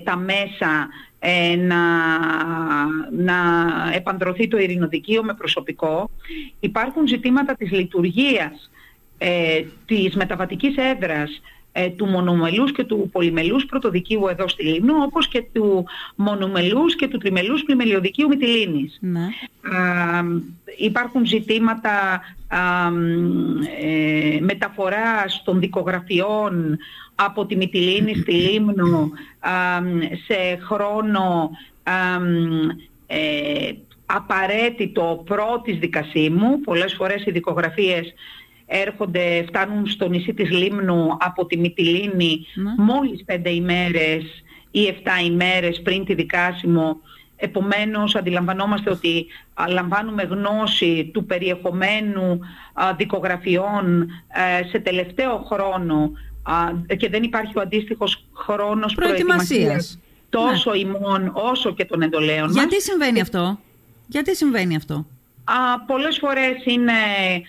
τα 0.03 0.15
μέσα 0.15 0.87
να, 1.57 1.81
να 3.11 3.35
επαντρωθεί 3.93 4.47
το 4.47 4.57
ειρηνοδικείο 4.57 5.23
με 5.23 5.33
προσωπικό. 5.33 6.09
Υπάρχουν 6.59 7.07
ζητήματα 7.07 7.55
της 7.55 7.71
λειτουργίας 7.71 8.69
της 9.85 10.15
μεταβατικής 10.15 10.75
έδρας 10.77 11.41
ε, 11.79 11.89
του 11.89 12.05
μονομελούς 12.05 12.71
και 12.71 12.83
του 12.83 13.09
πολυμελούς 13.11 13.65
πρωτοδικίου 13.65 14.27
εδώ 14.27 14.47
στη 14.47 14.63
Λίμνο, 14.63 14.93
όπως 15.03 15.27
και 15.27 15.43
του 15.53 15.85
μονομελούς 16.15 16.95
και 16.95 17.07
του 17.07 17.17
τριμελούς 17.17 17.63
πλημελιωδικίου 17.63 18.27
Μυτιλίνης. 18.27 18.97
Ναι. 19.01 19.27
υπάρχουν 20.77 21.25
ζητήματα 21.25 22.21
ε, 23.81 24.39
μεταφοράς 24.39 25.41
των 25.45 25.59
δικογραφιών 25.59 26.77
από 27.15 27.45
τη 27.45 27.55
Μυτιλίνη 27.55 28.15
στη 28.15 28.31
Λίμνο 28.31 29.11
σε 30.25 30.59
χρόνο 30.61 31.49
ε, 33.07 33.71
απαραίτητο 34.05 35.23
πρώτης 35.25 35.77
δικασίμου. 35.77 36.59
Πολλές 36.59 36.93
φορές 36.93 37.25
οι 37.25 37.31
δικογραφίες 37.31 38.13
έρχονται, 38.69 39.43
φτάνουν 39.47 39.87
στο 39.87 40.09
νησί 40.09 40.33
της 40.33 40.49
Λίμνου 40.49 41.17
από 41.19 41.45
τη 41.45 41.57
Μυτιλίνη 41.57 42.45
ναι. 42.55 42.83
μόλις 42.83 43.23
πέντε 43.25 43.49
ημέρες 43.49 44.23
ή 44.71 44.87
εφτά 44.87 45.19
ημέρες 45.19 45.81
πριν 45.81 46.05
τη 46.05 46.13
δικάσιμο. 46.13 46.97
Επομένως 47.35 48.15
αντιλαμβανόμαστε 48.15 48.89
ότι 48.89 49.25
λαμβάνουμε 49.69 50.23
γνώση 50.23 51.09
του 51.13 51.25
περιεχομένου 51.25 52.39
δικογραφιών 52.97 54.01
ε, 54.27 54.67
σε 54.67 54.79
τελευταίο 54.79 55.45
χρόνο 55.51 56.11
και 56.97 57.09
δεν 57.09 57.23
υπάρχει 57.23 57.57
ο 57.57 57.61
αντίστοιχος 57.61 58.25
χρόνος 58.33 58.95
προετοιμασίας 58.95 59.99
τόσο 60.29 60.71
ναι. 60.71 60.77
ημών 60.77 61.31
όσο 61.33 61.73
και 61.73 61.85
των 61.85 62.01
εντολέων 62.01 62.51
Γιατί 62.51 62.81
συμβαίνει 62.81 63.21
αυτό; 63.21 63.59
Γιατί 64.07 64.35
συμβαίνει 64.35 64.75
αυτό; 64.75 65.05
Α, 65.43 65.79
πολλές 65.85 66.17
φορές 66.17 66.65
είναι 66.65 66.91
ε, 66.91 67.41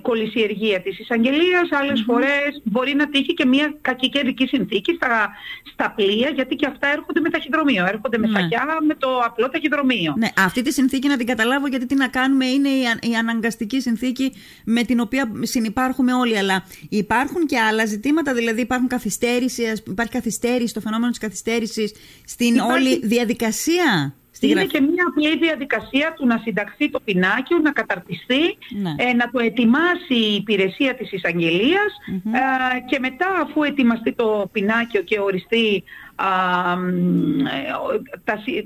κολυσιεργία 0.00 0.80
της 0.80 0.98
εισαγγελίας, 0.98 1.68
φορές 2.06 2.60
μπορεί 2.64 2.94
να 2.94 3.08
τύχει 3.08 3.34
και 3.34 3.46
μια 3.46 3.74
κακικαιρική 3.80 4.46
συνθήκη 4.46 4.94
στα, 4.94 5.30
στα 5.72 5.92
πλοία, 5.96 6.30
γιατί 6.34 6.54
και 6.54 6.66
αυτά 6.66 6.88
έρχονται 6.88 7.20
με 7.20 7.30
ταχυδρομείο, 7.30 7.86
έρχονται 7.86 8.18
με 8.18 8.26
ναι. 8.26 8.40
με 8.86 8.94
το 8.94 9.18
απλό 9.18 9.48
ταχυδρομείο. 9.48 10.14
Ναι, 10.18 10.28
αυτή 10.36 10.62
τη 10.62 10.72
συνθήκη 10.72 11.08
να 11.08 11.16
την 11.16 11.26
καταλάβω 11.26 11.66
γιατί 11.66 11.86
τι 11.86 11.94
να 11.94 12.08
κάνουμε 12.08 12.46
είναι 12.46 12.68
η, 12.68 12.82
η 13.10 13.14
αναγκαστική 13.14 13.80
συνθήκη 13.80 14.32
με 14.64 14.82
την 14.82 15.00
οποία 15.00 15.32
συνεπάρχουμε 15.40 16.12
όλοι, 16.12 16.38
αλλά 16.38 16.64
υπάρχουν 16.88 17.46
και 17.46 17.58
άλλα 17.58 17.86
ζητήματα, 17.86 18.34
δηλαδή 18.34 18.60
υπάρχουν 18.60 18.88
καθυστέρηση, 18.88 19.62
υπάρχει 19.86 20.12
καθυστέρηση, 20.12 20.68
στο 20.68 20.80
φαινόμενο 20.80 21.10
της 21.10 21.20
καθυστέρησης 21.20 21.92
στην 22.24 22.58
όλη 22.58 22.98
διαδικασία. 23.06 24.14
Είναι 24.40 24.64
και 24.64 24.80
μια 24.80 25.04
απλή 25.08 25.38
διαδικασία 25.38 26.14
του 26.16 26.26
να 26.26 26.38
συνταχθεί 26.38 26.90
το 26.90 27.00
πινάκιο, 27.04 27.58
να 27.58 27.72
καταρτιστεί, 27.72 28.58
ναι. 28.82 28.94
ε, 28.96 29.12
να 29.12 29.30
το 29.30 29.38
ετοιμάσει 29.38 30.14
η 30.14 30.34
υπηρεσία 30.34 30.94
της 30.94 31.12
εισαγγελιας 31.12 31.92
ε, 32.06 32.80
και 32.86 32.98
μετά 32.98 33.26
αφού 33.42 33.62
ετοιμαστεί 33.62 34.12
το 34.12 34.48
πινάκιο 34.52 35.02
και 35.02 35.20
οριστεί 35.20 35.82
ε, 36.18 36.32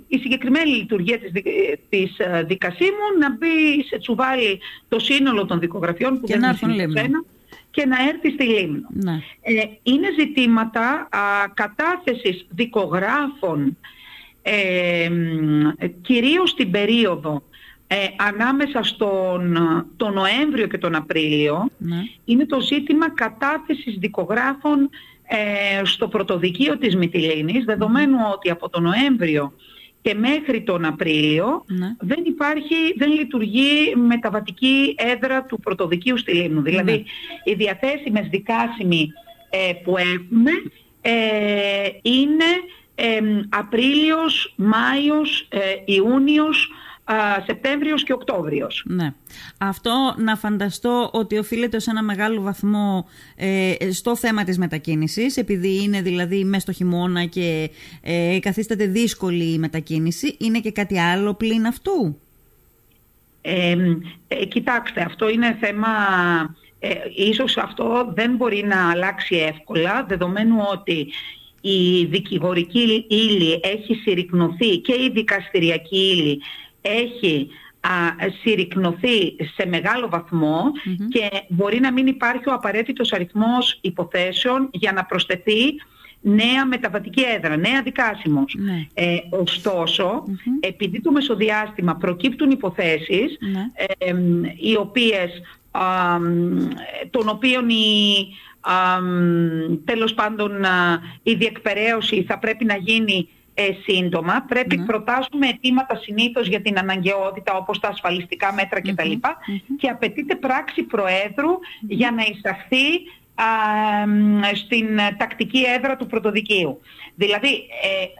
η 0.08 0.18
συγκεκριμένη 0.18 0.70
λειτουργία 0.70 1.18
της, 1.18 1.32
της 1.88 2.16
δικασίμου 2.46 3.06
να 3.20 3.36
μπει 3.36 3.84
σε 3.86 3.98
τσουβάλι 3.98 4.60
το 4.88 4.98
σύνολο 4.98 5.46
των 5.46 5.60
δικογραφιών 5.60 6.20
που 6.20 6.26
και 6.26 6.38
δεν 6.38 6.70
είναι 6.70 7.24
και 7.70 7.86
να 7.86 7.96
έρθει 8.08 8.30
στη 8.30 8.44
Λίμνο. 8.44 8.88
Ναι. 8.88 9.20
είναι 9.82 10.08
ζητήματα 10.18 11.08
α, 11.10 11.18
κατάθεσης 11.54 12.46
δικογράφων 12.50 13.76
ε, 14.48 15.10
κυρίως 16.02 16.54
την 16.54 16.70
περίοδο 16.70 17.42
ε, 17.86 17.96
ανάμεσα 18.16 18.82
στον 18.82 19.56
τον 19.96 20.12
Νοέμβριο 20.12 20.66
και 20.66 20.78
τον 20.78 20.94
Απρίλιο 20.94 21.70
ναι. 21.78 21.96
είναι 22.24 22.46
το 22.46 22.60
ζήτημα 22.60 23.10
κατάθεσης 23.10 23.96
δικογράφων 23.98 24.90
ε, 25.26 25.84
στο 25.84 26.08
πρωτοδικείο 26.08 26.78
της 26.78 26.96
Μυτιλίνης 26.96 27.64
δεδομένου 27.64 28.16
ότι 28.32 28.50
από 28.50 28.68
τον 28.68 28.82
Νοέμβριο 28.82 29.52
και 30.02 30.14
μέχρι 30.14 30.62
τον 30.62 30.84
Απρίλιο 30.84 31.64
ναι. 31.66 31.96
δεν 31.98 32.24
υπάρχει, 32.24 32.94
δεν 32.96 33.12
λειτουργεί 33.12 33.94
μεταβατική 33.96 34.94
έδρα 34.98 35.44
του 35.44 35.60
πρωτοδικείου 35.60 36.18
στη 36.18 36.32
Λίμνου. 36.32 36.62
Δηλαδή 36.62 36.92
ναι. 36.92 37.02
οι 37.44 37.54
διαθέσιμες 37.54 38.28
δικάσιμοι 38.28 39.12
ε, 39.50 39.72
που 39.72 39.96
έχουμε 39.96 40.50
είναι 42.02 42.44
Απρίλιος, 43.48 44.54
Μάιος, 44.56 45.48
ε, 45.50 45.58
Ιούνιος, 45.84 46.70
Σεπτέμβριος 47.46 48.02
και 48.02 48.12
Οκτώβριος. 48.12 48.82
Ναι. 48.86 49.12
Αυτό 49.58 50.14
να 50.18 50.36
φανταστώ 50.36 51.10
ότι 51.12 51.38
οφείλεται 51.38 51.78
σε 51.78 51.90
ένα 51.90 52.02
μεγάλο 52.02 52.40
βαθμό 52.40 53.08
ε, 53.36 53.74
στο 53.92 54.16
θέμα 54.16 54.44
της 54.44 54.58
μετακίνησης, 54.58 55.36
επειδή 55.36 55.82
είναι 55.82 56.02
δηλαδή 56.02 56.44
μέσα 56.44 56.60
στο 56.60 56.72
χειμώνα 56.72 57.24
και 57.24 57.70
ε, 58.02 58.38
καθίσταται 58.40 58.86
δύσκολη 58.86 59.52
η 59.52 59.58
μετακίνηση. 59.58 60.36
Είναι 60.38 60.60
και 60.60 60.72
κάτι 60.72 60.98
άλλο 61.00 61.34
πλην 61.34 61.66
αυτού; 61.66 62.20
Ε, 63.40 63.76
κοιτάξτε, 64.48 65.00
αυτό 65.00 65.28
είναι 65.28 65.56
θέμα... 65.60 65.88
Ε, 66.78 66.94
ίσως 67.16 67.56
αυτό 67.56 68.12
δεν 68.14 68.36
μπορεί 68.36 68.64
να 68.64 68.90
αλλάξει 68.90 69.36
εύκολα, 69.36 70.04
δεδομένου 70.08 70.56
ότι 70.72 71.06
η 71.68 72.04
δικηγορική 72.04 73.06
ύλη 73.08 73.60
έχει 73.62 73.94
συρρυκνωθεί 73.94 74.78
και 74.78 74.92
η 74.92 75.10
δικαστηριακή 75.12 75.96
ύλη 75.96 76.40
έχει 76.80 77.48
α, 77.80 77.90
συρρυκνωθεί 78.42 79.36
σε 79.54 79.66
μεγάλο 79.66 80.26
και 81.08 81.28
μπορεί 81.48 81.80
να 81.80 81.92
μην 81.92 82.06
υπάρχει 82.06 82.48
ο 82.48 82.52
απαραίτητος 82.52 83.12
αριθμός 83.12 83.78
υποθέσεων 83.80 84.68
για 84.72 84.92
να 84.92 85.04
προσθεθεί 85.04 85.74
νέα 86.20 86.66
μεταβατική 86.66 87.22
έδρα, 87.36 87.56
νέα 87.56 87.82
δικάσιμος. 87.82 88.56
Ναι. 88.58 88.86
Ε, 88.94 89.16
ωστοσο 89.30 90.24
επειδή 90.60 91.00
το 91.00 91.12
μεσοδιάστημα 91.12 91.96
προκύπτουν 91.96 92.50
υποθέσεις 92.50 93.36
ναι. 93.40 93.70
ε, 93.98 94.14
οι 94.56 94.76
οποίες, 94.76 95.30
α, 95.70 95.82
των 97.10 97.28
οποίων 97.28 97.68
η, 97.68 98.26
α, 98.55 98.55
τέλος 99.84 100.14
πάντων 100.14 100.64
η 101.22 101.34
διεκπαιρέωση 101.34 102.24
θα 102.28 102.38
πρέπει 102.38 102.64
να 102.64 102.76
γίνει 102.76 103.28
ε, 103.54 103.68
σύντομα. 103.86 104.44
Πρέπει 104.48 104.76
να 104.76 104.84
προτάσουμε 104.84 105.48
αιτήματα 105.48 105.96
συνήθως 105.96 106.46
για 106.46 106.60
την 106.60 106.78
αναγκαιότητα 106.78 107.54
όπως 107.54 107.80
τα 107.80 107.88
ασφαλιστικά 107.88 108.52
μέτρα 108.52 108.80
κτλ. 108.80 109.12
Και 109.78 109.88
απαιτείται 109.88 110.36
πράξη 110.36 110.82
Προέδρου 110.82 111.58
για 111.80 112.10
να 112.10 112.22
εισαχθεί 112.22 112.84
στην 114.54 114.98
τακτική 115.18 115.62
έδρα 115.76 115.96
του 115.96 116.06
πρωτοδικείου. 116.06 116.80
Δηλαδή 117.14 117.48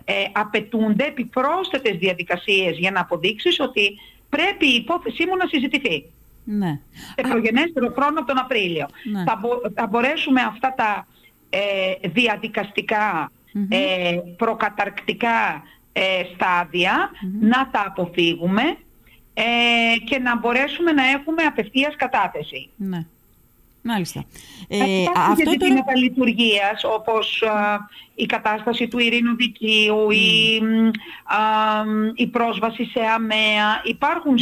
ε, 0.05 0.13
ε, 0.13 0.25
απαιτούνται 0.33 1.05
επιπρόσθετες 1.05 1.97
διαδικασίες 1.97 2.79
για 2.79 2.91
να 2.91 3.01
αποδείξεις 3.01 3.61
ότι 3.61 3.99
πρέπει 4.29 4.67
η 4.67 4.75
υπόθεσή 4.75 5.27
μου 5.27 5.37
να 5.37 5.47
συζητηθεί. 5.47 6.05
Ναι. 6.49 6.81
Σε 7.17 7.29
προγενέστερο 7.29 7.93
χρόνο 7.97 8.25
τον 8.25 8.39
Απρίλιο. 8.39 8.87
Ναι. 9.13 9.25
Θα, 9.75 9.87
μπορέσουμε 9.87 10.41
αυτά 10.41 10.75
τα 10.77 11.07
ε, 11.51 12.09
διαδικαστικά 12.09 13.31
ε, 13.69 14.19
προκαταρκτικά 14.37 15.63
ε, 15.93 16.23
σταδια 16.35 17.11
να 17.41 17.71
τα 17.71 17.85
αποφύγουμε 17.87 18.63
ε, 19.35 19.43
και 20.05 20.19
να 20.19 20.39
μπορέσουμε 20.39 20.93
να 20.93 21.07
έχουμε 21.07 21.43
απευθείας 21.43 21.97
κατάθεση. 21.97 22.71
Ναι. 22.77 23.07
Μάλιστα. 23.87 24.25
Ε, 24.69 25.05
αυτό 25.17 25.51
για 25.51 25.59
τώρα... 25.59 25.97
λειτουργίας, 25.97 26.85
όπως 26.85 27.43
η 28.15 28.27
κατάσταση 28.27 28.89
του 28.89 28.99
ειρήνου 28.99 29.37
δικαίου, 29.37 30.11
η, 30.11 30.61
η 32.15 32.27
πρόσβαση 32.27 32.85
σε 32.85 33.01
αμαία. 33.15 33.81
Υπάρχουν 33.85 34.35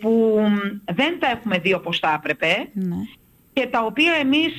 που 0.00 0.40
δεν 0.84 1.18
τα 1.18 1.30
έχουμε 1.30 1.58
δει 1.58 1.74
όπως 1.74 1.98
θα 1.98 2.12
έπρεπε 2.16 2.68
ναι. 2.72 2.96
και 3.52 3.66
τα 3.66 3.84
οποία 3.84 4.12
εμείς 4.20 4.52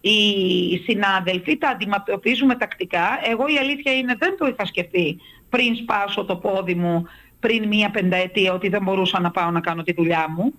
οι 0.00 0.76
συνάδελφοι 0.76 1.58
τα 1.58 1.68
αντιμετωπίζουμε 1.68 2.54
τακτικά. 2.54 3.20
Εγώ 3.30 3.46
η 3.46 3.58
αλήθεια 3.58 3.92
είναι 3.92 4.14
δεν 4.18 4.36
το 4.38 4.46
είχα 4.46 4.66
σκεφτεί 4.66 5.20
πριν 5.48 5.76
σπάσω 5.76 6.24
το 6.24 6.36
πόδι 6.36 6.74
μου 6.74 7.06
πριν 7.40 7.68
μία 7.68 7.90
πενταετία 7.90 8.52
ότι 8.52 8.68
δεν 8.68 8.82
μπορούσα 8.82 9.20
να 9.20 9.30
πάω 9.30 9.50
να 9.50 9.60
κάνω 9.60 9.82
τη 9.82 9.92
δουλειά 9.92 10.26
μου. 10.36 10.54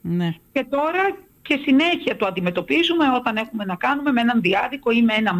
Ναι. 0.00 0.34
Και 0.52 0.66
τώρα 0.70 1.16
και 1.42 1.58
συνέχεια 1.62 2.16
το 2.16 2.26
αντιμετωπίζουμε 2.26 3.04
όταν 3.16 3.36
έχουμε 3.36 3.64
να 3.64 3.74
κάνουμε 3.74 4.12
με 4.12 4.20
έναν 4.20 4.40
διάδικο 4.40 4.90
ή 4.90 5.02
με 5.02 5.14
ένα 5.14 5.32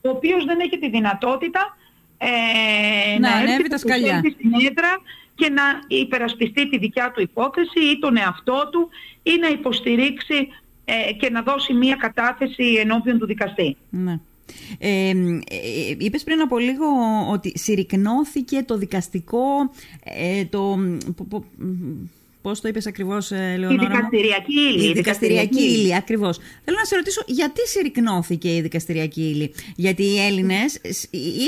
ο 0.00 0.08
οποίος 0.08 0.44
δεν 0.44 0.60
έχει 0.60 0.78
τη 0.78 0.88
δυνατότητα 0.90 1.76
ε, 2.18 3.18
να, 3.18 3.42
να 3.42 3.52
έρθει 3.52 3.68
τα 3.68 3.78
σκαλιά. 3.78 4.18
στην 4.18 4.52
έδρα 4.68 5.00
και 5.34 5.48
να 5.48 5.62
υπερασπιστεί 5.86 6.68
τη 6.68 6.78
δικιά 6.78 7.10
του 7.10 7.20
υπόθεση 7.20 7.80
ή 7.80 7.98
τον 7.98 8.16
εαυτό 8.16 8.68
του 8.72 8.88
ή 9.22 9.30
να 9.40 9.48
υποστηρίξει 9.48 10.48
ε, 10.84 11.12
και 11.12 11.30
να 11.30 11.42
δώσει 11.42 11.72
μία 11.72 11.96
κατάθεση 11.96 12.64
ενώπιον 12.80 13.18
του 13.18 13.26
δικαστή. 13.26 13.76
Ναι. 13.90 14.20
Ε, 14.78 15.08
ε, 15.08 15.14
είπες 15.98 16.24
πριν 16.24 16.40
από 16.40 16.58
λίγο 16.58 16.86
ότι 17.30 17.58
συρρυκνώθηκε 17.58 18.62
το 18.62 18.76
δικαστικό 18.76 19.40
ε, 20.04 20.44
το, 20.44 20.78
Πώς 22.48 22.60
το 22.60 22.68
είπες 22.68 22.86
ακριβώς, 22.86 23.30
ε, 23.30 23.56
Λεωνόρα. 23.58 23.82
Η 23.82 23.86
δικαστηριακή 23.86 24.60
ύλη. 24.60 24.88
Η 24.88 24.92
δικαστηριακή 24.92 25.62
ύλη, 25.62 25.94
ακριβώς. 25.94 26.38
Θέλω 26.64 26.76
να 26.78 26.84
σε 26.84 26.96
ρωτήσω, 26.96 27.22
γιατί 27.26 27.66
συρρυκνώθηκε 27.66 28.54
η 28.54 28.60
δικαστηριακή 28.60 29.20
ύλη; 29.20 29.54
Γιατί 29.76 30.02
οι 30.02 30.18
Έλληνες 30.18 30.80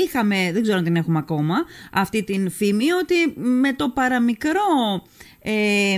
είχαμε, 0.03 0.49
δεν 0.53 0.61
ξέρω 0.61 0.77
αν 0.77 0.83
την 0.83 0.95
έχουμε 0.95 1.17
ακόμα, 1.17 1.55
αυτή 1.91 2.23
την 2.23 2.51
φήμη 2.51 2.91
ότι 2.91 3.15
με 3.35 3.73
το 3.73 3.89
παραμικρό 3.89 5.03
ε, 5.41 5.97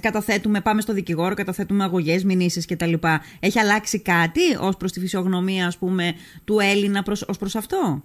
καταθέτουμε, 0.00 0.60
πάμε 0.60 0.80
στο 0.80 0.92
δικηγόρο, 0.92 1.34
καταθέτουμε 1.34 1.84
αγωγές, 1.84 2.24
μηνύσεις 2.24 2.66
κτλ. 2.66 2.92
Έχει 3.40 3.58
αλλάξει 3.58 4.00
κάτι 4.00 4.56
ως 4.60 4.76
προς 4.76 4.92
τη 4.92 5.00
φυσιογνωμία 5.00 5.66
ας 5.66 5.78
πούμε, 5.78 6.14
του 6.44 6.58
Έλληνα 6.58 7.02
προς, 7.02 7.22
ως 7.22 7.38
προς 7.38 7.56
αυτό; 7.56 8.04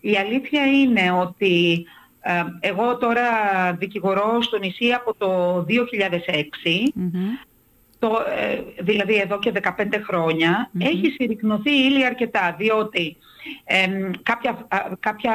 η 0.00 0.16
αλήθεια 0.16 0.66
είναι 0.66 1.10
ότι 1.20 1.84
ε, 1.84 2.05
εγώ 2.60 2.96
τώρα 2.96 3.22
δικηγορώ 3.78 4.42
στο 4.42 4.58
νησί 4.58 4.92
από 4.92 5.14
το 5.14 5.64
2006, 5.68 6.92
το, 7.98 8.08
ε, 8.38 8.82
δηλαδή 8.82 9.14
εδώ 9.14 9.38
και 9.38 9.52
15 9.62 9.86
χρονια 10.06 10.70
έχει 10.78 11.10
συρρυκνωθεί 11.10 11.70
ύλη 11.70 12.04
αρκετά, 12.04 12.54
διότι 12.58 13.16
κάποια, 14.22 14.66
κάποια 15.00 15.34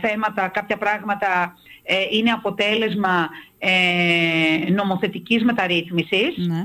θέματα, 0.00 0.48
κάποια 0.48 0.76
πράγματα 0.76 1.56
ε, 1.82 1.94
είναι 2.10 2.30
αποτέλεσμα 2.30 3.28
ε, 3.58 4.70
νομοθετικής 4.70 5.44
μεταρρύθμισης. 5.44 6.36
Ναι. 6.36 6.64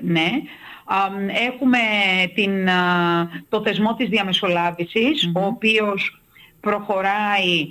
ναι. 0.00 0.30
Έχουμε 1.48 1.78
την, 2.34 2.68
το 3.48 3.62
θεσμό 3.62 3.94
της 3.94 4.08
διαμεσολαβησης 4.08 5.30
ο 5.34 5.44
οποίος 5.44 6.20
προχωράει, 6.60 7.68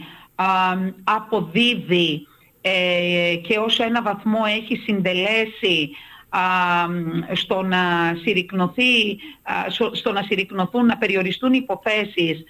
αποδίδει 1.03 2.27
ε, 2.61 3.35
και 3.47 3.57
ως 3.57 3.79
ένα 3.79 4.01
βαθμό 4.01 4.39
έχει 4.57 4.75
συντελέσει 4.75 5.89
στο 7.33 7.61
να, 7.61 8.13
συρρυκνωθεί, 8.21 9.17
στο 9.91 10.11
να 10.11 10.21
συρρυκνωθούν, 10.21 10.85
να 10.85 10.97
περιοριστούν 10.97 11.53
οι 11.53 11.59
υποθέσεις 11.61 12.43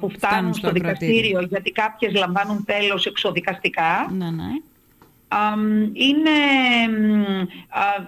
που 0.00 0.10
φτάνουν, 0.10 0.54
στο, 0.54 0.70
δικαστήριο 0.70 1.40
γιατί 1.40 1.70
κάποιες 1.70 2.12
λαμβάνουν 2.14 2.64
τέλος 2.64 3.06
εξοδικαστικά. 3.06 4.10
Ναι, 4.10 4.30
ναι 4.30 4.52
είναι, 5.92 6.30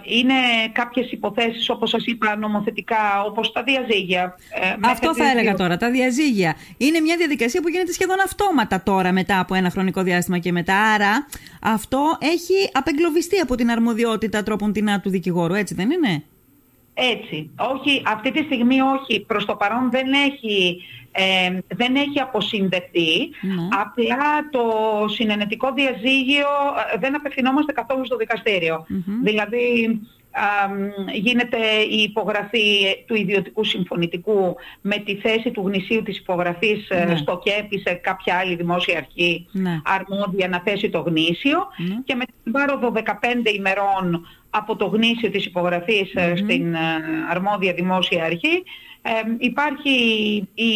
είναι 0.03 0.35
κάποιες 0.73 1.13
υποθέσεις 1.13 1.71
όπως 1.71 1.91
σας 1.91 2.07
είπα 2.07 2.37
νομοθετικά 2.37 3.23
όπως 3.27 3.53
τα 3.53 3.63
διαζύγια. 3.63 4.37
Ε, 4.51 4.75
Αυτό 4.91 5.15
θα 5.15 5.31
έλεγα 5.31 5.55
τώρα, 5.55 5.77
τα 5.77 5.91
διαζύγια. 5.91 6.57
Είναι 6.77 7.01
μια 7.01 7.17
διαδικασία 7.17 7.61
που 7.63 7.69
γίνεται 7.69 7.93
σχεδόν 7.93 8.21
αυτόματα 8.25 8.83
τώρα 8.83 9.13
μετά 9.13 9.39
από 9.39 9.55
ένα 9.55 9.71
χρονικό 9.71 10.03
διάστημα 10.03 10.39
και 10.39 10.53
μετά. 10.53 10.77
Άρα 10.77 11.27
αυτό 11.63 12.19
έχει 12.21 12.71
απεγκλωβιστεί 12.73 13.39
από 13.39 13.55
την 13.55 13.71
αρμοδιότητα 13.71 14.43
τρόπον 14.43 14.73
την 14.73 15.01
του 15.03 15.11
δικηγόρου, 15.11 15.55
έτσι 15.55 15.75
δεν 15.75 15.91
είναι; 15.91 16.25
Έτσι. 16.95 17.51
Όχι, 17.59 18.03
αυτή 18.07 18.31
τη 18.31 18.43
στιγμή 18.43 18.81
όχι. 18.81 19.21
Προς 19.21 19.45
το 19.45 19.57
παρόν 19.57 19.91
δεν 19.91 20.13
έχει, 20.13 20.83
ε, 21.13 21.59
δεν 21.69 21.97
έχει 21.97 22.21
αποσυνδεθεί. 22.21 23.29
Ναι. 23.41 23.69
Απλά 23.81 24.49
το 24.51 24.65
συνενετικό 25.09 25.73
διαζύγιο 25.73 26.49
ε, 26.95 26.99
δεν 26.99 27.15
απευθυνόμαστε 27.15 27.73
καθόλου 27.73 28.05
στο 28.05 28.17
δικαστηριο 28.17 28.87
Δηλαδή 29.23 30.01
γίνεται 31.13 31.59
η 31.91 32.03
υπογραφή 32.03 32.85
του 33.07 33.15
ιδιωτικού 33.15 33.65
συμφωνητικού 33.65 34.57
με 34.81 34.97
τη 34.97 35.17
θέση 35.17 35.51
του 35.51 35.63
γνησίου 35.67 36.03
της 36.03 36.19
υπογραφής 36.19 36.89
ε, 36.89 37.05
ναι. 37.05 37.17
στο 37.17 37.41
ΚΕΠ 37.45 37.81
σε 37.85 37.95
κάποια 37.95 38.37
άλλη 38.37 38.55
δημόσια 38.55 38.97
αρχή 38.97 39.47
ναι. 39.53 39.81
αρμόδια 39.85 40.49
να 40.49 40.61
θέσει 40.61 40.91
το 40.91 40.99
γνήσιο 40.99 41.67
και 42.05 42.15
με 42.15 42.25
την 42.43 42.53
πάροδο 42.53 42.93
15 43.05 43.05
ημερών 43.57 44.27
από 44.51 44.77
το 44.77 44.87
γνήσιο 44.87 45.31
της 45.31 45.47
υπογραφής 45.47 46.15
ε, 46.15 46.37
στην 46.37 46.75
ε, 46.75 46.79
αρμόδια 47.31 47.73
δημόσια 47.73 48.25
αρχή 48.25 48.63
υπάρχει 49.39 49.99
η, 50.55 50.71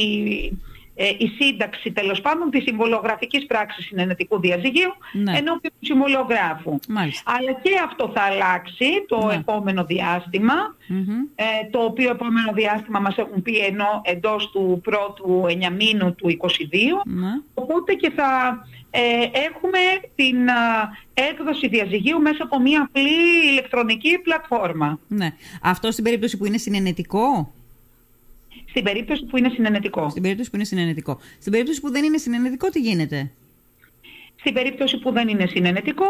ε, 0.99 1.09
η 1.19 1.29
σύνταξη 1.41 1.93
τέλος 1.93 2.21
πάντων 2.21 2.51
της 2.51 2.63
συμβολογραφικής 2.63 3.47
πράξης 3.47 3.87
συνενετικού 3.87 4.41
διαζυγίου 4.41 4.93
ναι. 5.13 5.33
ενώπιον 5.33 5.73
του 5.79 5.87
συμβολογράφου. 5.87 6.79
Αλλά 7.25 7.53
και 7.63 7.71
αυτό 7.85 8.13
θα 8.15 8.23
αλλάξει 8.23 9.05
το 9.09 9.27
ναι. 9.27 9.35
επόμενο 9.35 9.87
ε, 11.35 11.45
το 11.71 11.79
οποίο 11.79 12.11
επόμενο 12.11 12.53
διάστημα 12.53 13.01
μας 13.01 13.17
έχουν 13.17 13.43
πει 13.43 13.59
ενώ 13.59 14.01
εντός 14.05 14.51
του 14.51 14.81
πρώτου 14.83 15.45
εννιαμίνου 15.49 16.15
του 16.15 16.37
22, 16.41 16.47
ναι. 17.05 17.41
οπότε 17.55 17.95
και 17.95 18.11
θα 18.11 18.61
ε, 18.91 19.01
έχουμε 19.47 19.79
την 20.15 20.37
έκδοση 21.15 21.69
διαζυγίου 21.69 22.21
μέσα 22.21 22.43
από 22.43 22.61
μια 22.61 22.83
απλή 22.83 23.51
ηλεκτρονική 23.51 24.19
πλατφόρμα. 24.19 24.99
Ναι. 25.09 25.33
Αυτό 25.63 25.91
στην 25.91 26.05
περίπτωση 26.05 26.37
που 26.37 26.47
είναι 26.47 26.59
συνενετικό; 26.59 27.53
Στην 28.77 28.89
περίπτωση 28.89 29.25
που 29.25 29.37
είναι 29.37 29.49
συνενετικό. 29.49 30.11
Στην 30.11 30.23
περίπτωση 30.23 30.51
που 30.51 30.57
είναι 30.57 30.65
συνενετικό. 30.65 31.21
Στην 31.39 31.53
περίπτωση 31.53 31.81
που 31.81 31.91
δεν 31.91 32.05
είναι 32.05 32.19
συνενετικό, 32.19 32.69
τι 32.69 32.81
γίνεται; 32.81 33.31
Στην 34.37 34.55
περίπτωση 34.55 34.99
που 34.99 35.13
δεν 35.13 35.29
είναι 35.29 35.47
συνενετικό... 35.47 36.05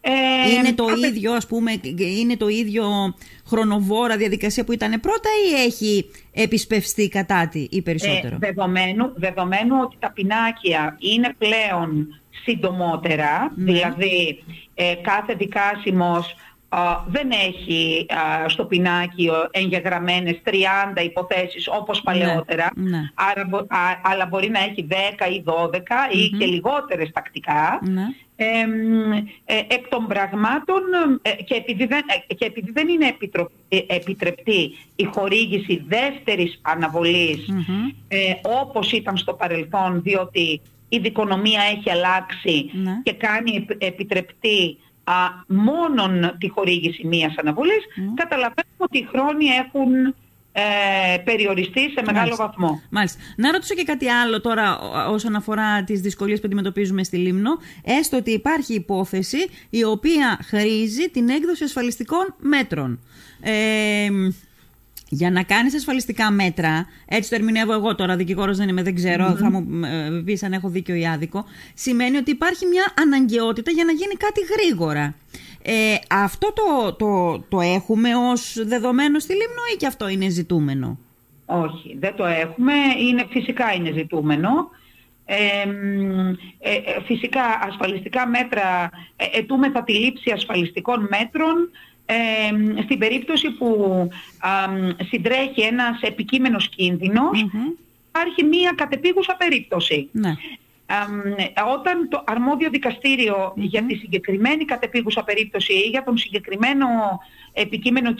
Ε, 0.00 0.10
είναι 0.54 0.72
το 0.72 0.86
ίδιο, 1.06 1.32
ας 1.32 1.46
πούμε, 1.46 1.80
είναι 1.98 2.36
το 2.36 2.48
ίδιο 2.48 3.14
χρονοβόρα 3.46 4.16
διαδικασία 4.16 4.64
που 4.64 4.72
ήταν 4.72 5.00
πρώτα 5.00 5.28
ή 5.50 5.62
έχει 5.62 6.10
επισπευστεί 6.32 7.08
κατά 7.08 7.48
τη 7.48 7.66
ή 7.70 7.82
περισσότερο; 7.82 8.34
Ε, 8.34 8.38
δεδομένου, 8.38 9.12
δεδομένου 9.14 9.76
ότι 9.82 9.96
τα 9.98 10.10
πινάκια 10.12 10.96
είναι 10.98 11.34
πλέον 11.38 12.20
συντομότερα, 12.44 13.52
ναι. 13.54 13.64
δηλαδή 13.64 14.44
ε, 14.74 14.94
κάθε 14.94 15.34
δικάσιμος 15.34 16.34
δεν 17.06 17.30
έχει 17.30 18.06
στο 18.46 18.64
πινάκιο 18.64 19.34
εγγεγραμμένες 19.50 20.40
30 20.44 20.52
υποθέσεις 21.04 21.68
όπως 21.68 21.96
ναι, 21.96 22.02
παλαιότερα, 22.02 22.70
ναι. 22.74 23.00
Άρα, 23.14 23.66
αλλά 24.02 24.26
μπορεί 24.26 24.48
να 24.50 24.58
έχει 24.58 24.86
10 24.90 24.94
ή 25.32 25.42
12 25.46 25.78
ή 26.12 26.28
και 26.38 26.46
λιγότερες 26.46 27.10
τακτικά. 27.12 27.80
Ναι. 27.82 28.04
Ε, 29.44 29.54
εκ 29.68 29.88
των 29.88 30.06
πραγμάτων 30.06 30.82
ε, 31.22 31.30
και 31.30 31.54
επειδή 31.54 31.86
δεν, 31.86 32.02
ε, 32.28 32.34
και 32.34 32.44
επειδή 32.44 32.70
δεν 32.72 32.88
είναι 32.88 33.16
επιτρεπτή 33.86 34.76
η 34.96 35.04
χορήγηση 35.04 35.84
δεύτερης 35.88 36.60
ε, 38.08 38.32
όπως 38.42 38.92
ήταν 38.92 39.16
στο 39.16 39.34
παρελθόν 39.34 40.02
διότι 40.02 40.60
η 40.88 40.98
δικονομία 40.98 41.60
έχει 41.76 41.90
αλλάξει 41.90 42.70
και 43.02 43.12
κάνει 43.12 43.66
επιτρεπτή 43.78 44.78
α, 45.04 45.14
μόνον 45.46 46.36
τη 46.38 46.48
χορήγηση 46.48 47.06
μίας 47.06 47.34
αναβολής, 47.36 47.84
mm. 47.96 48.12
καταλαβαίνουμε 48.14 48.76
ότι 48.76 48.98
οι 48.98 49.08
χρόνοι 49.12 49.46
έχουν 49.46 50.14
ε, 50.52 51.18
περιοριστεί 51.24 51.80
σε 51.80 52.02
μεγάλο 52.06 52.36
βαθμό. 52.36 52.82
Μάλιστα. 52.90 53.20
Να 53.36 53.52
ρωτήσω 53.52 53.74
και 53.74 53.82
κάτι 53.82 54.08
άλλο 54.08 54.40
τώρα 54.40 54.78
όσον 55.08 55.36
αφορά 55.36 55.84
τις 55.84 56.00
δυσκολίες 56.00 56.40
που 56.40 56.46
αντιμετωπίζουμε 56.46 57.04
στη 57.04 57.16
Λίμνο. 57.16 57.50
Έστω 57.84 58.16
ότι 58.16 58.30
υπάρχει 58.30 58.74
υπόθεση 58.74 59.48
η 59.70 59.84
οποία 59.84 60.38
χρήζει 60.42 61.08
την 61.10 61.28
έκδοση 61.28 61.64
ασφαλιστικών 61.64 62.34
μέτρων. 62.38 63.00
Ε, 63.40 64.08
για 65.14 65.30
να 65.30 65.42
κάνεις 65.42 65.74
ασφαλιστικά 65.74 66.30
μέτρα, 66.30 66.86
έτσι 67.06 67.30
το 67.30 67.34
ερμηνεύω 67.34 67.72
εγώ 67.72 67.94
τώρα, 67.94 68.16
δικηγόρος 68.16 68.56
δεν 68.56 68.68
είμαι, 68.68 68.82
δεν 68.82 68.94
ξερω 68.94 69.36
θα 69.36 69.50
μου 69.50 69.84
ε, 69.84 70.22
πεις 70.24 70.42
αν 70.42 70.52
έχω 70.52 70.68
δίκιο 70.68 70.94
ή 70.94 71.06
άδικο, 71.06 71.44
σημαίνει 71.74 72.16
ότι 72.16 72.30
υπάρχει 72.30 72.66
μια 72.66 72.92
αναγκαιότητα 73.02 73.70
για 73.70 73.84
να 73.84 73.92
γίνει 73.92 74.14
κάτι 74.14 74.40
γρήγορα. 74.52 75.14
Ε, 75.62 75.94
αυτό 76.10 76.52
το, 76.52 76.92
το, 76.92 77.38
το 77.48 77.60
έχουμε 77.60 78.08
ως 78.14 78.62
δεδομένο 78.66 79.18
στη 79.18 79.32
Λίμνο 79.32 79.62
ή 79.74 79.76
και 79.76 79.86
αυτό 79.86 80.08
είναι 80.08 80.28
ζητούμενο; 80.28 80.98
Όχι, 81.46 81.96
δεν 82.00 82.14
το 82.16 82.24
έχουμε. 82.24 82.72
Είναι, 82.98 83.26
φυσικά 83.30 83.72
είναι 83.72 83.92
ζητούμενο. 83.92 84.50
Ε, 85.24 85.62
ε, 86.58 87.00
φυσικά 87.04 87.42
ασφαλιστικά 87.68 88.28
μέτρα, 88.28 88.90
ε, 89.16 89.38
ετούμεθα 89.38 89.82
τη 89.82 89.92
λήψη 89.92 90.30
ασφαλιστικών 90.30 91.08
μέτρων 91.10 91.70
στην 92.84 92.98
περίπτωση 92.98 93.50
που 93.50 94.08
συντρέχει 95.10 95.60
ένας 95.60 96.00
επικείμενος 96.00 96.68
υπάρχει 98.08 98.44
μία 98.44 98.72
κατεπίγουσα 98.76 99.36
περίπτωση. 99.36 100.08
Ναι. 100.12 100.34
όταν 101.74 102.08
το 102.08 102.24
αρμόδιο 102.26 102.70
για 103.54 103.82
τη 103.82 103.94
συγκεκριμένη 103.94 104.64
κατεπίγουσα 104.64 105.24
περίπτωση 105.24 105.72
ή 105.72 105.88
για 105.88 106.04
τον 106.04 106.16
συγκεκριμένο 106.16 106.86
επικείμενο 107.52 108.14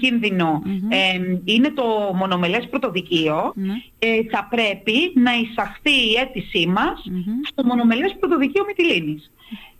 είναι 1.44 1.70
το 1.70 2.12
μονομελές 2.14 2.68
πρωτοδικείο, 2.68 3.52
ναι. 3.54 3.72
ε, 3.98 4.22
θα 4.30 4.46
πρέπει 4.50 5.12
να 5.14 5.32
εισαχθεί 5.32 5.90
η 5.90 6.16
αίτησή 6.20 6.66
μας 6.66 7.02
στο 7.50 7.64
μονομελές 7.64 8.16
πρωτοδικείο 8.20 8.64
Μυτιλίνης. 8.66 9.30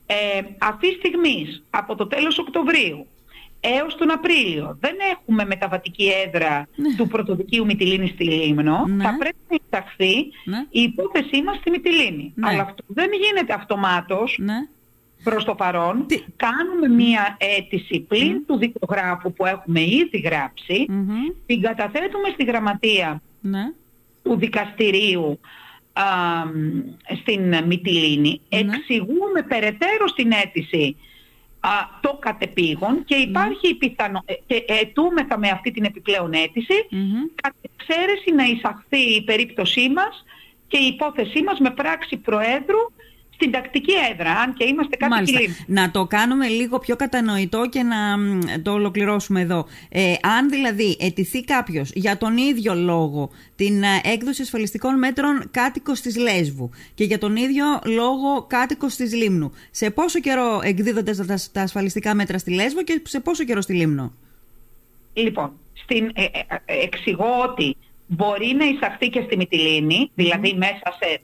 Ε, 0.07 0.41
αυτή 0.59 0.89
τη 0.89 0.95
στιγμή, 0.95 1.47
από 1.71 1.95
το 1.95 2.07
τέλος 2.07 2.39
Οκτωβρίου, 2.39 3.07
έως 3.65 3.95
τον 3.95 4.11
Απρίλιο 4.11 4.77
δεν 4.81 4.95
έχουμε 5.13 5.45
μεταβατική 5.45 6.11
έδρα 6.27 6.69
ναι. 6.75 6.95
του 6.97 7.07
πρωτοδικείου 7.07 7.65
Μυτιλίνη 7.65 8.09
στη 8.09 8.25
Λίμνο, 8.25 8.85
ναι. 8.87 9.05
θα 9.05 9.17
πρέπει 9.19 9.37
να 9.49 9.57
εισαχθεί 9.65 10.15
ναι. 10.45 10.59
η 10.71 10.81
υπόθεσή 10.81 11.43
μας 11.43 11.57
στη 11.57 11.71
Μυτιλίνη. 11.71 12.35
Αλλά 12.41 12.63
αυτό 12.63 12.85
δεν 12.87 13.11
γίνεται 13.13 13.53
αυτομάτως 13.53 14.39
προς 15.23 15.45
το 15.45 15.55
παρόν. 15.55 16.07
Κάνουμε 16.37 16.89
μία 16.89 17.37
αίτηση 17.41 18.01
πλην 18.01 18.47
του 18.47 18.59
δικογράφου 18.59 19.33
που 19.33 19.47
έχουμε 19.47 19.81
ήδη 19.81 20.21
την 21.47 21.61
καταθέτουμε 21.61 22.29
στη 22.33 22.45
γραμματεία 22.45 23.23
του 24.23 24.37
δικαστηρίου 24.37 25.41
α, 25.93 26.05
στην 27.21 27.65
Μυτιλίνη, 27.67 28.41
εξηγούμε 28.49 29.43
περαιτέρω 29.49 30.09
στην 30.09 30.33
αίτηση 30.33 30.97
α, 31.63 31.71
το 32.01 32.19
κατεπήγον 32.21 33.05
και 33.05 33.15
υπάρχει 33.15 33.69
η 33.69 33.75
πιθανό... 33.75 34.23
Ε, 34.25 34.35
και 34.47 34.65
ετούμεθα 34.67 35.39
με 35.39 35.49
αυτή 35.49 35.71
την 35.71 35.85
επιπλέον 35.85 36.33
αίτηση 36.33 36.87
mm-hmm. 36.91 37.51
εξαίρεση 37.61 38.33
να 38.33 38.45
εισαχθεί 38.45 38.99
η 38.99 39.23
περίπτωσή 39.23 39.89
μας 39.89 40.25
και 40.69 40.79
η 40.79 40.87
υπόθεσή 40.87 41.43
μας 41.43 41.59
με 41.59 41.71
πράξη 41.71 42.17
Προέδρου 42.17 42.81
στην 43.35 43.51
τακτική 43.51 43.93
έδρα, 44.13 44.31
αν 44.31 44.55
και 44.55 44.65
είμαστε 44.65 44.97
κάτι 44.97 45.13
Μάλιστα. 45.13 45.41
Να 45.67 45.91
το 45.91 46.07
κάνουμε 46.07 46.49
λίγο 46.49 46.79
πιο 46.79 46.97
κατανοητό 46.97 47.69
και 47.69 47.83
να 47.83 47.97
το 48.63 48.73
ολοκληρώσουμε 48.73 49.41
εδώ. 49.41 49.67
Ε, 49.89 50.15
αν 50.23 50.49
δηλαδή 50.51 50.97
ετηθεί 51.01 51.45
κάποιος 51.45 51.91
για 51.95 52.17
τον 52.17 52.37
ίδιο 52.37 52.75
λόγο 52.75 53.31
την 53.57 53.83
ε, 53.83 54.01
έκδοση 54.03 54.43
ασφαλιστικών 54.43 54.99
μέτρων 54.99 55.49
κάτοικος 55.51 56.01
της 56.01 56.17
Λέσβου 56.17 56.71
και 56.95 57.05
για 57.05 57.19
τον 57.19 57.37
ίδιο 57.37 57.65
λόγο 57.85 58.47
κάτοικος 58.47 58.95
της 58.95 59.15
Λίμνου, 59.15 59.53
σε 59.71 59.91
πόσο 59.91 60.21
καιρό 60.21 60.61
εκδίδονται 60.63 61.15
τα, 61.53 61.63
ασφαλιστικά 61.63 62.15
μέτρα 62.15 62.39
στη 62.39 62.51
Λέσβο 62.51 62.83
και 62.83 63.03
σε 63.03 63.21
πόσο 63.21 63.45
καιρό 63.45 63.61
στη 63.61 63.73
Λίμνο; 63.73 64.13
Λοιπόν, 65.13 65.53
στην, 65.73 66.11
ε, 66.15 66.23
ε, 66.25 66.83
εξηγώ 66.85 67.43
ότι 67.49 67.77
μπορεί 68.15 68.55
να 68.59 68.65
εισαχθεί 68.65 69.09
και 69.09 69.23
στη 69.27 69.37
Μυτιλίνη, 69.37 70.11
δηλαδή 70.15 70.55
μέσα 70.55 70.97
σε 71.01 71.23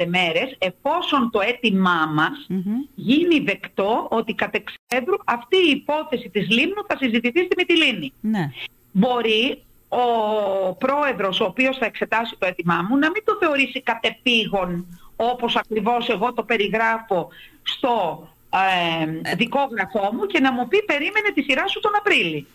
10-15 0.00 0.06
μέρες, 0.06 0.56
εφόσον 0.58 1.30
το 1.30 1.40
αίτημά 1.40 2.06
μας 2.06 2.46
γίνει 2.94 3.38
δεκτό 3.38 4.06
ότι 4.10 4.34
κατ' 4.34 4.54
εξέδρου 4.54 5.16
αυτή 5.24 5.56
η 5.56 5.70
υπόθεση 5.70 6.28
της 6.28 6.48
Λίμνου 6.50 6.84
θα 6.88 6.96
συζητηθεί 6.96 7.44
στη 7.44 7.54
Μυτιλίνη. 7.56 8.12
Ναι. 8.20 8.50
Μπορεί 8.92 9.62
ο 9.88 10.74
πρόεδρος 10.74 11.40
ο 11.40 11.44
οποίος 11.44 11.76
θα 11.76 11.86
εξετάσει 11.86 12.36
το 12.38 12.46
αίτημά 12.46 12.86
μου 12.88 12.96
να 12.96 13.10
μην 13.10 13.24
το 13.24 13.36
θεωρήσει 13.40 13.82
κατεπήγον 13.82 14.98
όπως 15.16 15.56
ακριβώς 15.56 16.08
εγώ 16.08 16.32
το 16.32 16.42
περιγράφω 16.42 17.28
στο 17.62 18.28
ε, 18.50 19.34
δικόγραφό 19.36 20.10
μου 20.12 20.26
και 20.26 20.40
να 20.40 20.52
μου 20.52 20.68
πει 20.68 20.84
περίμενε 20.84 21.30
τη 21.34 21.42
σειρά 21.42 21.66
σου 21.66 21.80
τον 21.80 21.92
Απρίλη. 21.98 22.46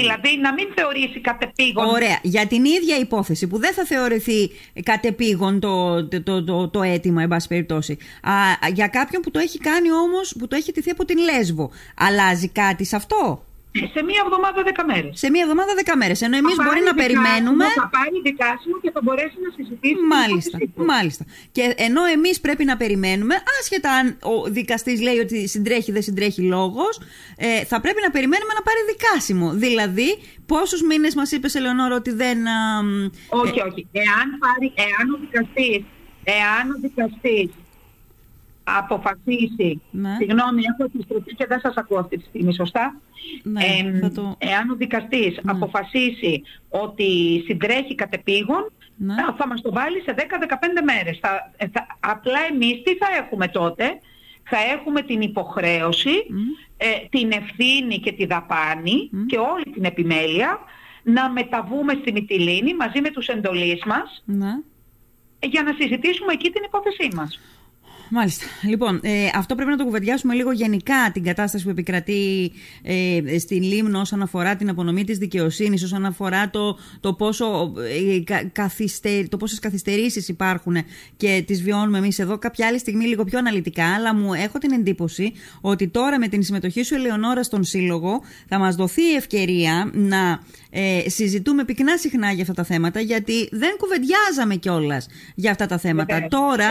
Δηλαδή 0.00 0.38
να 0.40 0.52
μην 0.52 0.66
θεωρήσει 0.74 1.20
κατεπήγον. 1.20 1.86
Ωραία. 1.86 2.18
Για 2.22 2.46
την 2.46 2.64
ίδια 2.64 2.96
υπόθεση 2.98 3.46
που 3.46 3.58
δεν 3.58 3.72
θα 3.72 3.84
θεωρηθεί 3.84 4.50
κατεπήγον 4.82 5.60
το, 5.60 6.06
το, 6.08 6.22
το, 6.22 6.44
το, 6.44 6.68
το 6.68 6.82
αίτημα, 6.82 7.22
εν 7.22 7.28
πάση 7.28 7.48
περιπτώσει. 7.48 7.92
Α, 8.22 8.32
για 8.72 8.88
κάποιον 8.88 9.22
που 9.22 9.30
το 9.30 9.38
έχει 9.38 9.58
κάνει 9.58 9.92
όμως, 9.92 10.34
που 10.38 10.48
το 10.48 10.56
έχει 10.56 10.72
τηθεί 10.72 10.90
από 10.90 11.04
την 11.04 11.18
Λέσβο. 11.18 11.70
Αλλάζει 11.96 12.48
κάτι 12.48 12.84
σε 12.84 12.96
αυτό; 12.96 13.45
Σε 13.96 14.02
μία 14.08 14.20
εβδομάδα 14.24 14.62
δέκα 14.62 14.84
μέρες. 14.86 15.18
Σε 15.18 15.30
μία 15.30 15.42
εβδομάδα 15.42 15.74
δέκα 15.74 15.96
μέρες. 15.96 16.22
Ενώ 16.22 16.36
εμείς 16.36 16.56
μπορεί 16.64 16.80
να 16.90 16.94
περιμένουμε. 16.94 17.64
Θα 17.64 17.90
πάρει 17.96 18.16
δικάσιμο 18.28 18.76
και 18.82 18.90
θα 18.90 19.00
μπορέσει 19.02 19.36
να 19.46 19.50
συζητήσει. 19.56 20.02
Μάλιστα. 20.14 20.58
μάλιστα. 20.92 21.24
Και 21.52 21.74
ενώ 21.76 22.04
εμείς 22.04 22.40
πρέπει 22.40 22.64
να 22.64 22.76
περιμένουμε, 22.76 23.34
άσχετα 23.60 23.90
αν 23.92 24.16
ο 24.22 24.34
δικαστής 24.50 25.00
λέει 25.00 25.18
ότι 25.18 25.48
συντρέχει 25.48 25.92
δεν 25.92 26.02
συντρέχει 26.02 26.42
λόγος, 26.42 27.00
ε, 27.36 27.64
θα 27.64 27.80
πρέπει 27.80 28.00
να 28.06 28.10
περιμένουμε 28.10 28.52
να 28.58 28.62
πάρει 28.62 28.80
δικάσιμο. 28.92 29.48
Δηλαδή, 29.52 30.18
πόσους 30.46 30.82
μήνες 30.82 31.14
μας 31.14 31.32
είπες, 31.32 31.54
Ελεονόρα, 31.54 31.94
ότι 31.94 32.10
δεν. 32.12 32.38
όχι, 33.28 33.60
όχι. 33.68 33.88
Εάν, 33.92 34.26
πάρει, 34.44 34.72
εάν 34.86 35.04
ο 35.14 35.18
δικαστή. 35.24 35.86
Εάν 36.24 36.70
ο 36.70 36.76
δικαστής 36.80 37.50
αποφασίσει. 38.66 39.80
Ναι. 39.90 40.14
Συγγνώμη, 40.18 40.62
έχω 40.72 40.84
επιστροφή 40.84 41.34
και 41.34 41.46
δεν 41.46 41.60
σας 41.60 41.74
ακούω 41.76 41.98
αυτή 41.98 42.16
τη 42.16 42.24
στιγμή, 42.24 42.54
σωστά; 42.54 43.00
Ναι, 43.42 43.64
ε, 44.02 44.08
το... 44.08 44.34
Εάν 44.38 44.70
ο 44.70 44.74
δικαστής 44.74 45.38
ναι. 45.42 45.52
αποφασίσει 45.52 46.42
ότι 46.68 47.42
συντρέχει 47.46 47.94
κατεπήγον, 47.94 48.72
ναι. 48.96 49.14
θα 49.36 49.46
μας 49.46 49.60
το 49.60 49.72
βάλει 49.72 50.00
σε 50.00 50.14
10-15 50.16 50.22
μέρες. 50.84 51.18
Θα, 51.22 51.52
θα, 51.72 51.86
απλά 52.00 52.38
εμείς 52.50 52.82
τι 52.82 52.96
θα 52.96 53.06
έχουμε 53.18 53.48
τότε, 53.48 53.84
θα 54.48 54.58
έχουμε 54.74 55.02
την 55.02 55.20
υποχρέωση, 55.20 56.26
ε, 56.76 56.86
την 57.10 57.32
ευθύνη 57.32 57.98
και 57.98 58.12
τη 58.12 58.26
δαπάνη 58.26 59.10
και 59.26 59.36
όλη 59.36 59.64
την 59.72 59.84
επιμέλεια 59.84 60.58
να 61.02 61.30
μεταβούμε 61.30 61.98
στη 62.00 62.12
Μυτιλίνη 62.12 62.74
μαζί 62.74 63.00
με 63.00 63.10
τους 63.10 63.26
εντολείς 63.26 63.84
μας 63.84 64.22
ναι. 64.24 64.50
για 65.40 65.62
να 65.62 65.72
συζητήσουμε 65.78 66.32
εκεί 66.32 66.50
την 66.50 66.62
υπόθεσή 66.64 67.08
μας. 67.14 67.40
Μάλιστα. 68.10 68.44
Λοιπόν, 68.62 69.00
ε, 69.02 69.28
αυτό 69.34 69.54
πρέπει 69.54 69.70
να 69.70 69.76
το 69.76 69.84
κουβεντιάσουμε 69.84 70.34
λίγο 70.34 70.52
γενικά 70.52 71.10
την 71.12 71.24
κατάσταση 71.24 71.64
που 71.64 71.70
επικρατεί 71.70 72.52
ε, 72.82 73.38
στην 73.38 73.62
Λίμνο 73.62 74.00
όσον 74.00 74.22
αφορά 74.22 74.56
την 74.56 74.68
απονομή 74.68 75.04
της 75.04 75.18
δικαιοσύνης, 75.18 75.82
όσον 75.82 76.04
αφορά 76.04 76.50
το, 76.50 76.78
το, 77.00 77.14
πόσο, 77.14 77.72
ε, 78.26 78.42
καθυστε, 78.52 79.26
το 79.30 79.36
πόσες 79.36 79.58
καθυστερήσεις 79.58 80.28
υπάρχουν 80.28 80.76
και 81.16 81.44
τις 81.46 81.62
βιώνουμε 81.62 81.98
εμείς 81.98 82.18
εδώ 82.18 82.38
κάποια 82.38 82.66
άλλη 82.66 82.78
στιγμή 82.78 83.04
λίγο 83.04 83.24
πιο 83.24 83.38
αναλυτικά, 83.38 83.94
αλλά 83.94 84.14
μου 84.14 84.34
έχω 84.34 84.58
την 84.58 84.72
εντύπωση 84.72 85.32
ότι 85.60 85.88
τώρα 85.88 86.18
με 86.18 86.28
την 86.28 86.42
συμμετοχή 86.42 86.82
σου 86.82 86.94
Ελεονόρα 86.94 87.42
στον 87.42 87.64
Σύλλογο 87.64 88.22
θα 88.48 88.58
μας 88.58 88.76
δοθεί 88.76 89.02
η 89.02 89.14
ευκαιρία 89.14 89.90
να 89.92 90.40
ε, 90.70 91.02
συζητούμε 91.06 91.64
πυκνά 91.64 91.98
συχνά 91.98 92.32
για 92.32 92.42
αυτά 92.42 92.54
τα 92.54 92.64
θέματα, 92.64 93.00
γιατί 93.00 93.48
δεν 93.52 93.76
κουβεντιάζαμε 93.76 94.54
κιόλας 94.54 95.06
για 95.34 95.50
αυτά 95.50 95.66
τα 95.66 95.78
θέματα. 95.78 96.26
Τώρα... 96.28 96.68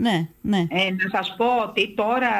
Ναι, 0.00 0.28
ναι. 0.40 0.66
Ε, 0.68 0.90
να 0.90 1.18
σας 1.18 1.34
πω 1.36 1.62
ότι 1.68 1.94
τώρα 1.94 2.30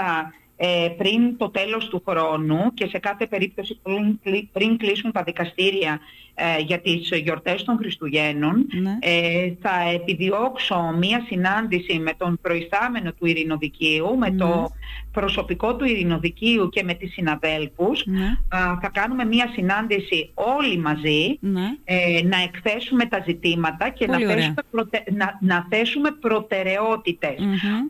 ε, 0.57 0.89
πριν 0.99 1.37
το 1.37 1.51
τέλος 1.51 1.89
του 1.89 2.03
χρόνου 2.07 2.75
και 2.75 2.87
σε 2.87 2.99
κάθε 2.99 3.27
περίπτωση 3.27 3.81
πριν, 3.83 4.19
πριν 4.53 4.77
κλείσουν 4.77 5.13
τα 5.13 5.23
δικαστήρια 5.23 6.01
ε, 6.41 6.61
για 6.63 6.81
τις 6.81 7.11
γιορτές 7.23 7.65
των 7.65 7.77
Χριστουγέννων 7.77 8.67
ναι. 8.81 8.99
ε, 9.01 9.53
θα 9.61 9.71
επιδιώξω 9.95 10.95
μία 10.99 11.25
συνάντηση 11.27 11.99
με 11.99 12.13
τον 12.17 12.39
προϊστάμενο 12.43 13.13
του 13.13 13.27
Ειρηνοδικείου, 13.27 14.19
με 14.19 14.31
το 14.31 14.47
ναι. 14.47 14.65
προσωπικό 15.13 15.77
του 15.77 15.85
Ειρηνοδικείου 15.85 16.69
και 16.69 16.83
με 16.83 16.95
τις 16.95 17.13
συναδέλφους. 17.13 18.07
Ναι. 18.07 18.39
θα 18.81 18.91
κάνουμε 18.93 19.25
μία 19.25 19.51
συνάντηση 19.53 20.31
όλοι 20.35 20.79
μαζί 20.79 21.39
ε, 21.85 22.23
να 22.25 22.43
εκθέσουμε 22.43 23.05
τα 23.05 23.23
ζητήματα 23.27 23.89
και 23.89 24.07
να 24.07 24.19
θέσουμε, 24.19 24.63
προτε, 24.71 25.03
να, 25.11 25.39
να 25.41 25.67
θέσουμε 25.71 26.11
προτεραιότητες 26.11 27.37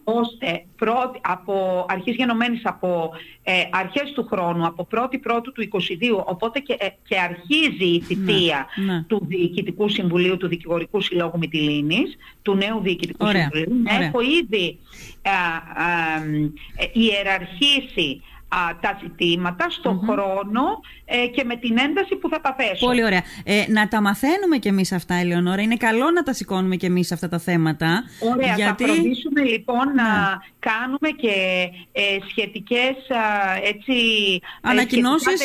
ώστε 0.04 0.64
πρώτη, 0.76 1.20
από 1.22 1.86
αρχής 1.88 2.14
γενομένης 2.14 2.60
από 2.64 3.10
ε, 3.42 3.52
αρχές 3.70 4.12
του 4.14 4.26
χρόνου, 4.30 4.66
από 4.66 4.86
1η 4.94 5.20
Πρώτου 5.20 5.52
του 5.52 5.68
22, 5.72 6.24
οπότε 6.24 6.58
και, 6.58 6.76
και 7.08 7.18
αρχίζει 7.18 7.94
η 7.94 8.00
θητεία 8.00 8.37
ναι. 8.74 9.02
του 9.02 9.24
Διοικητικού 9.28 9.88
Συμβουλίου 9.88 10.36
του 10.36 10.48
Δικηγορικού 10.48 11.00
Συλλόγου 11.00 11.38
Μητυλίνης, 11.38 12.16
του 12.42 12.54
νέου 12.54 12.80
Διοικητικού 12.80 13.26
Συμβουλίου. 13.26 13.82
Έχω 14.00 14.20
ήδη 14.20 14.78
α, 15.22 15.30
α, 15.30 16.22
ιεραρχήσει 16.92 18.22
α, 18.22 18.37
τα 18.80 18.98
ζητήματα 19.02 19.70
στον 19.70 20.00
χρόνο 20.08 20.80
ε, 21.04 21.26
και 21.26 21.44
με 21.44 21.56
την 21.56 21.78
ένταση 21.78 22.16
που 22.16 22.28
θα 22.28 22.40
τα 22.40 22.54
θέσω. 22.58 22.86
Πολύ 22.86 23.04
ωραία. 23.04 23.22
Ε, 23.44 23.64
να 23.68 23.88
τα 23.88 24.00
μαθαίνουμε 24.00 24.56
κι 24.58 24.68
εμείς 24.68 24.92
αυτά, 24.92 25.14
Ελεονόρα. 25.14 25.62
Είναι 25.62 25.76
καλό 25.76 26.10
να 26.10 26.22
τα 26.22 26.32
σηκώνουμε 26.32 26.76
κι 26.76 26.86
εμείς 26.86 27.12
αυτά 27.12 27.28
τα 27.28 27.38
θέματα. 27.38 28.04
Ωραία. 28.32 28.54
Γιατί... 28.54 28.84
Θα 28.84 28.92
φροντίσουμε 28.92 29.42
λοιπόν 29.42 29.86
να 29.94 30.08
ναι. 30.08 30.36
κάνουμε 30.58 31.08
και 31.08 31.34
ε, 31.92 32.02
σχετικές 32.30 32.96
έτσι, 33.64 33.94
ε, 34.42 34.68
ανακοινώσεις 34.70 35.40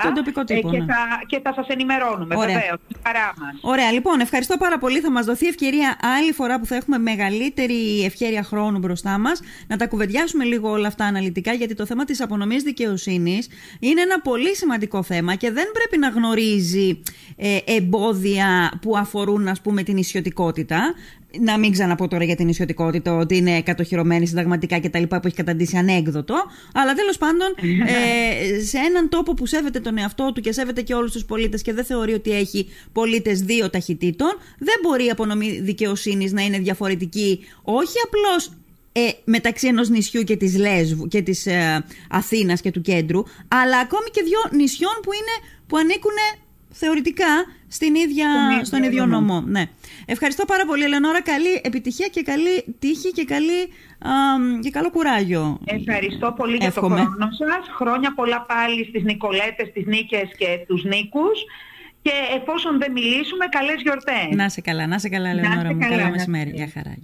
στον 0.00 0.14
τοπικό 0.14 0.44
τύπο. 0.44 0.70
και, 0.70 0.78
ναι. 0.78 0.84
θα, 0.84 1.22
και 1.26 1.40
θα 1.42 1.52
σας 1.54 1.66
ενημερώνουμε 1.68 2.36
ωραία. 2.36 2.54
βεβαίως. 2.54 2.78
Χαρά 3.06 3.34
μας. 3.38 3.54
Ωραία. 3.60 3.92
Λοιπόν, 3.92 4.20
ευχαριστώ 4.20 4.56
πάρα 4.56 4.78
πολύ. 4.78 5.00
Θα 5.00 5.10
μας 5.10 5.24
δοθεί 5.24 5.46
ευκαιρία 5.46 5.96
άλλη 6.18 6.32
φορά 6.32 6.58
που 6.58 6.66
θα 6.66 6.74
έχουμε 6.74 6.98
μεγαλύτερη 6.98 8.04
ευχαίρεια 8.04 8.42
χρόνου 8.42 8.78
μπροστά 8.78 9.18
μας 9.18 9.40
να 9.66 9.76
τα 9.76 9.86
κουβεντιάσουμε 9.86 10.44
λίγο 10.44 10.70
όλα 10.70 10.88
αυτά 10.88 11.04
αναλυτικά 11.04 11.52
γιατί 11.52 11.74
το 11.74 11.86
θέμα 11.86 12.04
της 12.04 12.20
απονομής 12.34 12.62
δικαιοσύνης 12.62 13.48
είναι 13.78 14.00
ένα 14.00 14.20
πολύ 14.20 14.56
σημαντικό 14.56 15.02
θέμα 15.02 15.34
και 15.34 15.50
δεν 15.50 15.64
πρέπει 15.72 15.98
να 15.98 16.08
γνωρίζει 16.08 17.02
ε, 17.36 17.58
εμπόδια 17.64 18.78
που 18.82 18.96
αφορούν 18.96 19.48
ας 19.48 19.60
πούμε 19.60 19.82
την 19.82 19.96
ισιωτικότητα 19.96 20.94
να 21.40 21.58
μην 21.58 21.72
ξαναπώ 21.72 22.08
τώρα 22.08 22.24
για 22.24 22.36
την 22.36 22.48
ισιωτικότητα 22.48 23.16
ότι 23.16 23.36
είναι 23.36 23.62
κατοχυρωμένη 23.62 24.26
συνταγματικά 24.26 24.78
και 24.78 24.88
τα 24.88 24.98
λοιπά 24.98 25.20
που 25.20 25.26
έχει 25.26 25.36
καταντήσει 25.36 25.76
ανέκδοτο. 25.76 26.34
Αλλά 26.74 26.94
τέλος 26.94 27.18
πάντων, 27.18 27.54
ε, 27.86 28.60
σε 28.60 28.78
έναν 28.78 29.08
τόπο 29.08 29.34
που 29.34 29.46
σέβεται 29.46 29.80
τον 29.80 29.98
εαυτό 29.98 30.32
του 30.32 30.40
και 30.40 30.52
σέβεται 30.52 30.82
και 30.82 30.94
όλους 30.94 31.12
τους 31.12 31.24
πολίτες 31.24 31.62
και 31.62 31.72
δεν 31.72 31.84
θεωρεί 31.84 32.12
ότι 32.12 32.30
έχει 32.30 32.68
πολίτες 32.92 33.40
δύο 33.40 33.70
ταχυτήτων, 33.70 34.38
δεν 34.58 34.74
μπορεί 34.82 35.06
η 35.06 35.10
απονομή 35.10 35.60
δικαιοσύνης 35.60 36.32
να 36.32 36.42
είναι 36.42 36.58
διαφορετική, 36.58 37.40
όχι 37.62 37.96
απλώς 38.04 38.50
ε, 38.96 39.08
μεταξύ 39.24 39.66
ενός 39.66 39.88
νησιού 39.88 40.22
και 40.22 40.36
της 40.36 40.58
Λέσβου 40.58 41.08
και 41.08 41.22
της 41.22 41.46
ε, 41.46 41.84
Αθήνας 42.10 42.60
και 42.60 42.70
του 42.70 42.80
κέντρου, 42.80 43.22
αλλά 43.48 43.78
ακόμη 43.78 44.08
και 44.10 44.22
δύο 44.22 44.58
νησιών 44.58 44.96
που, 45.02 45.12
είναι, 45.12 45.34
που 45.66 45.76
ανήκουν 45.76 46.18
θεωρητικά 46.70 47.32
στην 47.68 47.94
ίδια, 47.94 48.28
στον 48.62 48.82
ίδιο 48.82 49.06
νομό. 49.06 49.40
Ναι. 49.46 49.64
Ευχαριστώ 50.06 50.44
πάρα 50.44 50.64
πολύ, 50.66 50.84
Ελενόρα. 50.84 51.22
Καλή 51.22 51.60
επιτυχία 51.62 52.08
και 52.08 52.22
καλή 52.22 52.64
τύχη 52.78 53.10
και, 53.10 53.24
καλή, 53.24 53.60
α, 53.98 54.10
και 54.62 54.70
καλό 54.70 54.90
κουράγιο. 54.90 55.60
Ευχαριστώ 55.64 56.34
πολύ 56.36 56.56
για 56.56 56.72
το 56.72 56.80
χρόνο 56.80 57.28
σας. 57.38 57.66
Χρόνια 57.76 58.14
πολλά 58.14 58.40
πάλι 58.48 58.84
στις 58.84 59.02
Νικολέτες, 59.02 59.72
τις 59.72 59.86
Νίκες 59.86 60.28
και 60.38 60.64
τους 60.66 60.84
Νίκους. 60.84 61.38
Και 62.02 62.12
εφόσον 62.40 62.78
δεν 62.78 62.92
μιλήσουμε, 62.92 63.44
καλές 63.50 63.80
γιορτές. 63.82 64.28
Να 64.30 64.48
σε 64.48 64.60
καλά, 64.60 64.86
να 64.86 64.98
σε 64.98 65.08
καλά, 65.08 65.28
Ελενόρα 65.28 65.74
μου. 65.74 65.80
Καλά 65.88 66.10
μεσημέρι. 66.10 66.50
Γεια 66.54 66.70
χαρά. 66.74 66.96